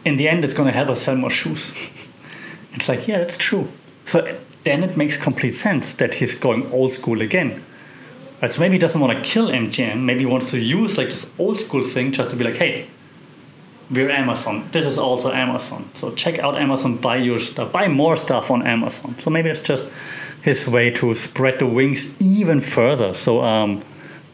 in 0.04 0.16
the 0.16 0.28
end 0.28 0.44
it's 0.44 0.54
going 0.54 0.66
to 0.66 0.74
help 0.74 0.90
us 0.90 1.02
sell 1.02 1.16
more 1.16 1.30
shoes. 1.30 1.70
it's 2.72 2.88
like 2.88 3.06
yeah, 3.09 3.18
that's 3.18 3.37
true. 3.37 3.68
So 4.04 4.37
then 4.64 4.83
it 4.83 4.96
makes 4.96 5.16
complete 5.16 5.54
sense 5.54 5.94
that 5.94 6.14
he's 6.14 6.35
going 6.35 6.70
old 6.72 6.92
school 6.92 7.22
again. 7.22 7.62
Right, 8.40 8.50
so 8.50 8.61
maybe 8.61 8.74
he 8.74 8.78
doesn't 8.78 9.00
want 9.00 9.16
to 9.16 9.22
kill 9.22 9.48
MGM. 9.48 10.00
Maybe 10.00 10.20
he 10.20 10.26
wants 10.26 10.50
to 10.52 10.59
use 10.59 10.96
like 10.96 11.09
this 11.09 11.30
old 11.38 11.56
school 11.56 11.83
thing 11.83 12.12
just 12.12 12.30
to 12.30 12.37
be 12.37 12.44
like, 12.44 12.56
hey, 12.56 12.88
we're 13.90 14.11
Amazon. 14.11 14.68
This 14.72 14.87
is 14.87 14.96
also 14.98 15.33
Amazon. 15.33 15.90
So 15.94 16.12
check 16.12 16.38
out 16.38 16.56
Amazon, 16.56 16.96
buy 16.96 17.16
your 17.16 17.38
stuff, 17.38 17.72
buy 17.72 17.88
more 17.88 18.16
stuff 18.16 18.50
on 18.50 18.66
Amazon. 18.66 19.18
So 19.18 19.30
maybe 19.30 19.50
it's 19.50 19.61
just 19.61 19.88
his 20.42 20.66
way 20.68 20.90
to 20.90 21.14
spread 21.14 21.59
the 21.59 21.66
wings 21.66 22.16
even 22.20 22.61
further. 22.61 23.12
So 23.12 23.42
um, 23.42 23.83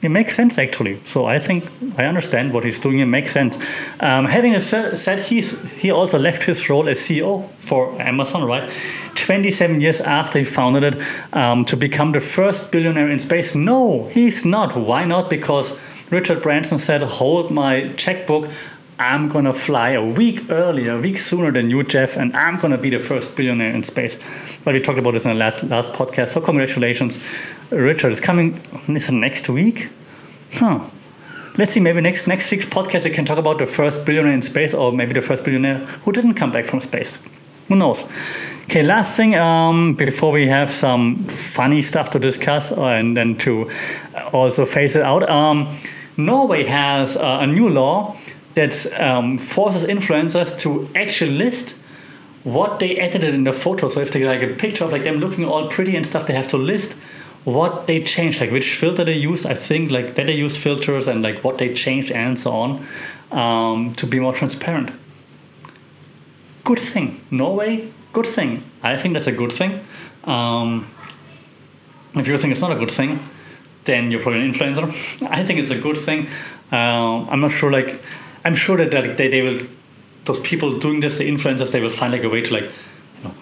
it 0.03 0.11
makes 0.11 0.35
sense 0.35 0.59
actually. 0.59 1.01
So 1.05 1.27
I 1.27 1.39
think 1.39 1.71
I 1.99 2.05
understand 2.05 2.53
what 2.53 2.65
he's 2.65 2.79
doing. 2.79 2.99
It 3.01 3.07
makes 3.07 3.33
sense. 3.33 3.57
Um, 4.01 4.27
having 4.27 4.59
said, 4.61 5.21
he's 5.21 5.61
he 5.73 5.91
also 5.91 6.19
left 6.19 6.43
his 6.45 6.69
role 6.69 6.89
as 6.89 6.99
CEO 6.99 7.49
for 7.57 8.01
Amazon, 8.01 8.45
right? 8.45 8.71
27 9.15 9.81
years 9.81 10.01
after 10.01 10.39
he 10.39 10.45
founded 10.45 10.85
it, 10.85 11.03
um, 11.33 11.65
to 11.65 11.77
become 11.77 12.13
the 12.13 12.21
first 12.21 12.71
billionaire 12.71 13.09
in 13.11 13.19
space. 13.19 13.55
No, 13.55 14.09
he's 14.09 14.45
not. 14.45 14.77
Why 14.77 15.05
not? 15.05 15.31
Because 15.31 15.79
Richard 16.11 16.43
Branson 16.43 16.79
said, 16.79 17.03
"Hold 17.03 17.51
my 17.51 17.93
checkbook. 17.97 18.49
I'm 18.99 19.29
gonna 19.29 19.53
fly 19.53 19.91
a 19.91 20.05
week 20.05 20.51
earlier, 20.51 20.93
a 20.93 21.01
week 21.01 21.19
sooner 21.19 21.53
than 21.53 21.71
you, 21.71 21.83
Jeff, 21.83 22.17
and 22.17 22.35
I'm 22.35 22.59
gonna 22.59 22.79
be 22.79 22.89
the 22.89 22.99
first 22.99 23.37
billionaire 23.37 23.75
in 23.75 23.83
space. 23.83 24.17
But 24.65 24.73
we 24.73 24.81
talked 24.81 24.99
about 24.99 25.13
this 25.13 25.27
in 25.27 25.33
the 25.33 25.39
last 25.39 25.63
last 25.65 25.93
podcast. 25.93 26.29
So 26.29 26.41
congratulations, 26.41 27.21
Richard. 27.71 28.13
It's 28.13 28.21
coming. 28.21 28.61
Next 28.89 29.49
week? 29.51 29.91
Huh. 30.55 30.81
Let's 31.59 31.73
see. 31.73 31.81
Maybe 31.81 32.01
next 32.01 32.27
next 32.27 32.51
week's 32.51 32.65
podcast 32.65 33.05
we 33.05 33.11
can 33.11 33.27
talk 33.27 33.39
about 33.39 33.59
the 33.59 33.67
first 33.67 34.07
billionaire 34.07 34.33
in 34.33 34.41
space, 34.41 34.73
or 34.73 34.93
maybe 34.93 35.13
the 35.13 35.21
first 35.21 35.45
billionaire 35.45 35.79
who 36.05 36.13
didn't 36.13 36.35
come 36.35 36.51
back 36.51 36.65
from 36.65 36.81
space. 36.81 37.19
Who 37.69 37.77
knows? 37.77 38.07
Okay, 38.65 38.83
last 38.83 39.17
thing 39.17 39.35
um, 39.35 39.95
before 39.95 40.33
we 40.33 40.49
have 40.49 40.71
some 40.71 41.25
funny 41.27 41.83
stuff 41.83 42.11
to 42.11 42.19
discuss 42.19 42.73
and 42.73 43.17
then 43.17 43.37
to 43.39 43.71
also 44.33 44.65
phase 44.65 44.97
it 44.97 45.03
out. 45.03 45.29
Um, 45.29 45.69
Norway 46.17 46.65
has 46.65 47.17
uh, 47.17 47.39
a 47.43 47.47
new 47.47 47.69
law 47.69 48.17
that 48.57 49.01
um, 49.01 49.37
forces 49.37 49.85
influencers 49.85 50.59
to 50.59 50.89
actually 50.97 51.31
list 51.31 51.77
what 52.43 52.81
they 52.81 52.97
edited 52.97 53.35
in 53.35 53.45
the 53.45 53.53
photo. 53.53 53.87
So 53.87 54.01
if 54.01 54.13
they 54.13 54.25
like 54.25 54.43
a 54.43 54.55
picture 54.55 54.85
of 54.85 54.93
like 54.93 55.05
them 55.05 55.17
looking 55.17 55.45
all 55.45 55.69
pretty 55.69 55.95
and 55.95 56.07
stuff, 56.07 56.27
they 56.27 56.33
have 56.33 56.49
to 56.49 56.57
list 56.57 56.95
what 57.45 57.87
they 57.87 58.03
changed, 58.03 58.41
like 58.41 58.51
which 58.51 58.75
filter 58.75 59.05
they 59.05 59.17
used. 59.17 59.45
I 59.45 59.55
think 59.55 59.91
like 59.91 60.15
that 60.15 60.27
they 60.27 60.33
used 60.33 60.57
filters 60.57 61.07
and 61.07 61.23
like 61.23 61.45
what 61.45 61.59
they 61.59 61.75
changed 61.75 62.11
and 62.11 62.39
so 62.39 62.51
on 62.53 62.87
um, 63.31 63.95
to 63.97 64.07
be 64.07 64.19
more 64.19 64.33
transparent. 64.33 64.91
Good 66.65 66.79
thing, 66.79 67.21
Norway. 67.31 67.93
Good 68.15 68.27
thing. 68.27 68.63
I 68.83 68.97
think 68.97 69.15
that's 69.15 69.27
a 69.27 69.33
good 69.33 69.53
thing. 69.53 69.85
Um, 70.25 70.87
if 72.15 72.27
you 72.27 72.39
think 72.39 72.53
it's 72.53 72.63
not 72.63 72.73
a 72.73 72.77
good 72.77 72.91
thing, 72.91 73.23
then 73.85 74.11
you're 74.11 74.23
probably 74.23 74.41
an 74.41 74.53
influencer. 74.53 74.87
I 75.31 75.45
think 75.45 75.61
it's 75.61 75.71
a 75.71 75.79
good 75.79 75.99
thing. 75.99 76.27
Uh, 76.73 77.27
I'm 77.29 77.41
not 77.41 77.53
sure 77.53 77.71
like 77.71 78.01
I'm 78.47 78.55
sure 78.55 78.77
that 78.77 78.95
like, 78.95 79.17
they, 79.17 79.27
they 79.27 79.43
will, 79.43 79.59
those 80.25 80.39
people 80.39 80.79
doing 80.79 81.01
this, 81.01 81.19
the 81.19 81.29
influencers, 81.29 81.73
they 81.73 81.81
will 81.81 81.91
find 81.91 82.13
like 82.13 82.23
a 82.23 82.29
way 82.29 82.43
to 82.43 82.55
like, 82.55 82.63
you 82.63 83.25
know, 83.25 83.35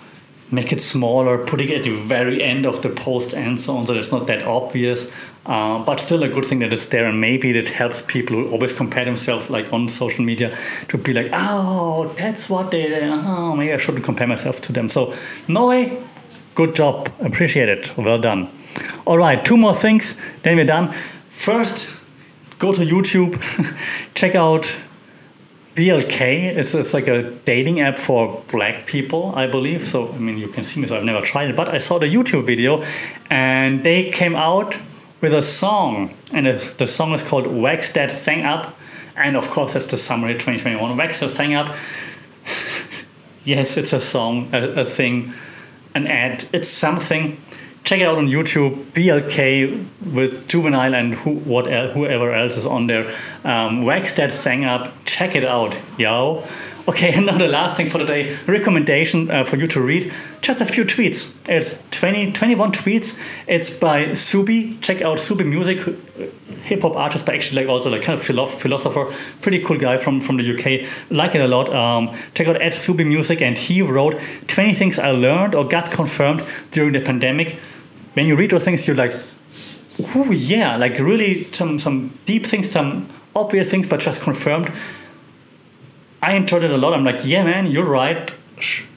make 0.51 0.73
it 0.73 0.81
smaller, 0.81 1.45
putting 1.45 1.69
it 1.69 1.77
at 1.77 1.83
the 1.83 1.93
very 1.93 2.43
end 2.43 2.65
of 2.65 2.81
the 2.81 2.89
post 2.89 3.35
and 3.35 3.61
so 3.61 3.77
on, 3.77 3.85
so 3.85 3.93
it's 3.93 4.13
not 4.13 4.27
that 4.29 4.43
obvious. 4.45 5.13
Uh, 5.45 5.85
but 5.85 6.01
still 6.01 6.23
a 6.23 6.29
good 6.29 6.47
thing 6.47 6.61
that 6.61 6.73
it's 6.73 6.87
there, 6.87 7.05
and 7.05 7.21
maybe 7.21 7.51
it 7.51 7.69
helps 7.69 8.01
people 8.01 8.35
who 8.35 8.49
always 8.49 8.73
compare 8.73 9.05
themselves 9.05 9.51
like 9.51 9.71
on 9.75 9.89
social 9.89 10.25
media 10.25 10.57
to 10.89 10.97
be 10.97 11.13
like, 11.13 11.29
oh, 11.35 12.11
that's 12.17 12.49
what 12.49 12.71
they. 12.71 13.07
Oh, 13.07 13.55
maybe 13.55 13.75
I 13.75 13.77
shouldn't 13.77 14.07
compare 14.07 14.27
myself 14.27 14.63
to 14.63 14.73
them. 14.73 14.89
So 14.89 15.13
Norway, 15.49 16.03
good 16.55 16.75
job, 16.75 17.11
appreciate 17.21 17.69
it, 17.69 17.95
well 17.99 18.17
done. 18.17 18.49
All 19.05 19.19
right, 19.19 19.45
two 19.45 19.59
more 19.59 19.75
things, 19.75 20.17
then 20.45 20.57
we're 20.57 20.65
done. 20.65 20.89
First, 21.29 21.91
go 22.59 22.73
to 22.73 22.81
YouTube, 22.81 23.37
check 24.15 24.35
out 24.35 24.81
BLK, 25.75 26.57
it's, 26.57 26.73
it's 26.75 26.95
like 26.95 27.09
a 27.09 27.31
dating 27.45 27.81
app 27.81 27.99
for 27.99 28.45
black 28.53 28.87
people, 28.87 29.33
I 29.35 29.49
believe. 29.49 29.87
So, 29.87 30.09
I 30.13 30.19
mean, 30.19 30.39
you 30.39 30.47
can 30.47 30.63
see 30.63 30.81
me, 30.81 30.87
so 30.87 30.97
I've 30.97 31.05
never 31.05 31.21
tried 31.21 31.51
it, 31.51 31.57
but 31.57 31.69
I 31.69 31.79
saw 31.79 31.99
the 31.99 32.07
YouTube 32.07 32.47
video 32.47 32.81
and 33.29 33.83
they 33.83 34.11
came 34.11 34.37
out 34.37 34.79
with 35.21 35.35
a 35.35 35.43
song. 35.43 36.15
And 36.33 36.47
the 36.47 36.87
song 36.87 37.13
is 37.13 37.23
called 37.23 37.47
Vax 37.47 37.93
That 37.95 38.13
Thing 38.13 38.43
Up. 38.43 38.79
And 39.17 39.37
of 39.37 39.51
course, 39.51 39.73
that's 39.73 39.87
the 39.87 39.97
summary 39.97 40.35
2021 40.35 40.97
Vax 40.97 41.21
That 41.21 41.31
Thing 41.31 41.55
Up. 41.55 41.75
yes, 43.45 43.77
it's 43.77 43.93
a 43.93 44.01
song, 44.01 44.51
a, 44.53 44.81
a 44.81 44.85
thing, 44.85 45.35
an 45.95 46.07
ad. 46.07 46.45
It's 46.53 46.69
something 46.69 47.41
check 47.85 48.01
it 48.01 48.07
out 48.07 48.17
on 48.17 48.29
YouTube, 48.29 48.83
BLK 48.93 49.87
with 50.13 50.49
Juvenile 50.49 50.95
and 50.95 51.15
who, 51.15 51.35
what, 51.35 51.67
whoever 51.67 52.35
else 52.35 52.57
is 52.57 52.67
on 52.67 52.87
there. 52.87 53.07
Um, 53.45 53.85
vax 53.85 54.17
that 54.17 54.33
thing 54.33 54.65
up, 54.65 54.91
check 55.05 55.37
it 55.37 55.45
out, 55.45 55.79
yo. 55.99 56.39
Okay, 56.89 57.13
and 57.15 57.27
now 57.27 57.37
the 57.37 57.47
last 57.47 57.77
thing 57.77 57.87
for 57.87 57.99
today, 57.99 58.37
recommendation 58.47 59.31
uh, 59.31 59.45
for 59.45 59.57
you 59.57 59.67
to 59.67 59.81
read, 59.81 60.13
just 60.41 60.61
a 60.63 60.67
few 60.67 60.85
tweets. 60.85 61.31
It's 61.47 61.83
20, 61.91 62.33
21 62.33 62.73
tweets. 62.73 63.19
It's 63.47 63.71
by 63.71 64.07
Subi. 64.09 64.81
Check 64.81 65.03
out 65.03 65.19
Subi 65.19 65.47
Music, 65.47 65.79
hip 66.63 66.83
hop 66.83 66.97
artist, 66.97 67.27
but 67.27 67.35
actually 67.35 67.63
like 67.63 67.71
also 67.71 67.91
like 67.91 68.03
kind 68.03 68.19
of 68.19 68.25
philosopher, 68.25 69.07
pretty 69.43 69.63
cool 69.63 69.79
guy 69.79 69.99
from, 69.99 70.21
from 70.23 70.39
the 70.39 70.55
UK. 70.55 70.89
Like 71.11 71.35
it 71.35 71.43
a 71.43 71.49
lot. 71.49 71.69
Um, 71.75 72.15
check 72.33 72.49
out 72.49 72.61
at 72.61 72.73
Subi 72.73 73.07
Music, 73.07 73.43
and 73.43 73.59
he 73.59 73.83
wrote 73.83 74.21
20 74.49 74.73
things 74.73 74.99
I 74.99 75.11
learned 75.11 75.55
or 75.55 75.67
got 75.67 75.91
confirmed 75.91 76.43
during 76.71 76.93
the 76.93 77.01
pandemic 77.01 77.59
when 78.15 78.27
you 78.27 78.37
read 78.37 78.51
those 78.51 78.65
things, 78.65 78.87
you're 78.87 78.97
like, 78.97 79.13
oh 80.17 80.31
yeah, 80.31 80.77
like 80.77 80.99
really 80.99 81.45
some 81.53 81.79
some 81.79 82.19
deep 82.25 82.47
things, 82.47 82.71
some 82.71 83.09
obvious 83.37 83.71
things, 83.71 83.87
but 83.87 84.01
just 84.01 84.23
confirmed. 84.23 84.71
I 86.23 86.33
enjoyed 86.33 86.65
it 86.65 86.71
a 86.71 86.79
lot. 86.79 86.95
I'm 86.95 87.05
like, 87.05 87.25
yeah, 87.25 87.45
man, 87.45 87.67
you're 87.67 87.85
right, 87.85 88.33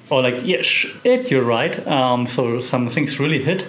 or 0.09 0.21
like, 0.21 0.45
yeah, 0.45 0.61
it, 1.03 1.29
you're 1.29 1.43
right. 1.43 1.85
Um, 1.87 2.25
so 2.25 2.59
some 2.59 2.87
things 2.87 3.19
really 3.19 3.43
hit. 3.43 3.67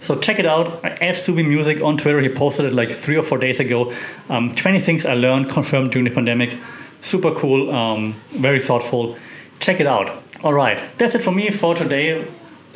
So 0.00 0.18
check 0.18 0.38
it 0.38 0.46
out. 0.46 0.84
Add 0.84 1.14
Subi 1.14 1.46
Music 1.46 1.80
on 1.82 1.96
Twitter. 1.96 2.20
He 2.20 2.28
posted 2.28 2.66
it 2.66 2.74
like 2.74 2.90
three 2.90 3.16
or 3.16 3.22
four 3.22 3.38
days 3.38 3.60
ago. 3.60 3.92
Um, 4.28 4.54
20 4.54 4.80
things 4.80 5.06
I 5.06 5.14
learned 5.14 5.48
confirmed 5.48 5.92
during 5.92 6.04
the 6.04 6.10
pandemic. 6.10 6.56
Super 7.00 7.32
cool. 7.32 7.70
Um, 7.70 8.14
very 8.32 8.60
thoughtful. 8.60 9.16
Check 9.58 9.80
it 9.80 9.86
out. 9.86 10.22
All 10.42 10.52
right, 10.52 10.82
that's 10.98 11.14
it 11.14 11.22
for 11.22 11.32
me 11.32 11.50
for 11.50 11.74
today 11.74 12.26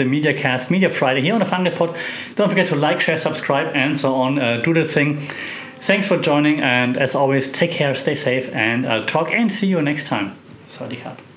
the 0.03 0.11
MediaCast, 0.11 0.71
Media 0.71 0.89
Friday 0.89 1.21
here 1.21 1.35
on 1.35 1.41
the 1.41 1.47
FunkitPod. 1.47 2.35
Don't 2.35 2.49
forget 2.49 2.67
to 2.69 2.77
like, 2.77 3.01
share, 3.01 3.19
subscribe, 3.19 3.75
and 3.75 3.99
so 3.99 4.15
on. 4.15 4.39
Uh, 4.39 4.61
do 4.61 4.75
the 4.75 4.85
thing. 4.85 5.19
Thanks 5.81 6.09
for 6.09 6.18
joining, 6.18 6.61
and 6.61 6.97
as 6.97 7.14
always, 7.14 7.51
take 7.51 7.70
care, 7.70 7.95
stay 7.95 8.14
safe, 8.14 8.55
and 8.55 8.87
I'll 8.87 9.07
talk 9.07 9.33
and 9.33 9.51
see 9.51 9.66
you 9.66 9.81
next 9.81 10.07
time. 10.07 10.37
Sawadee 10.66 11.30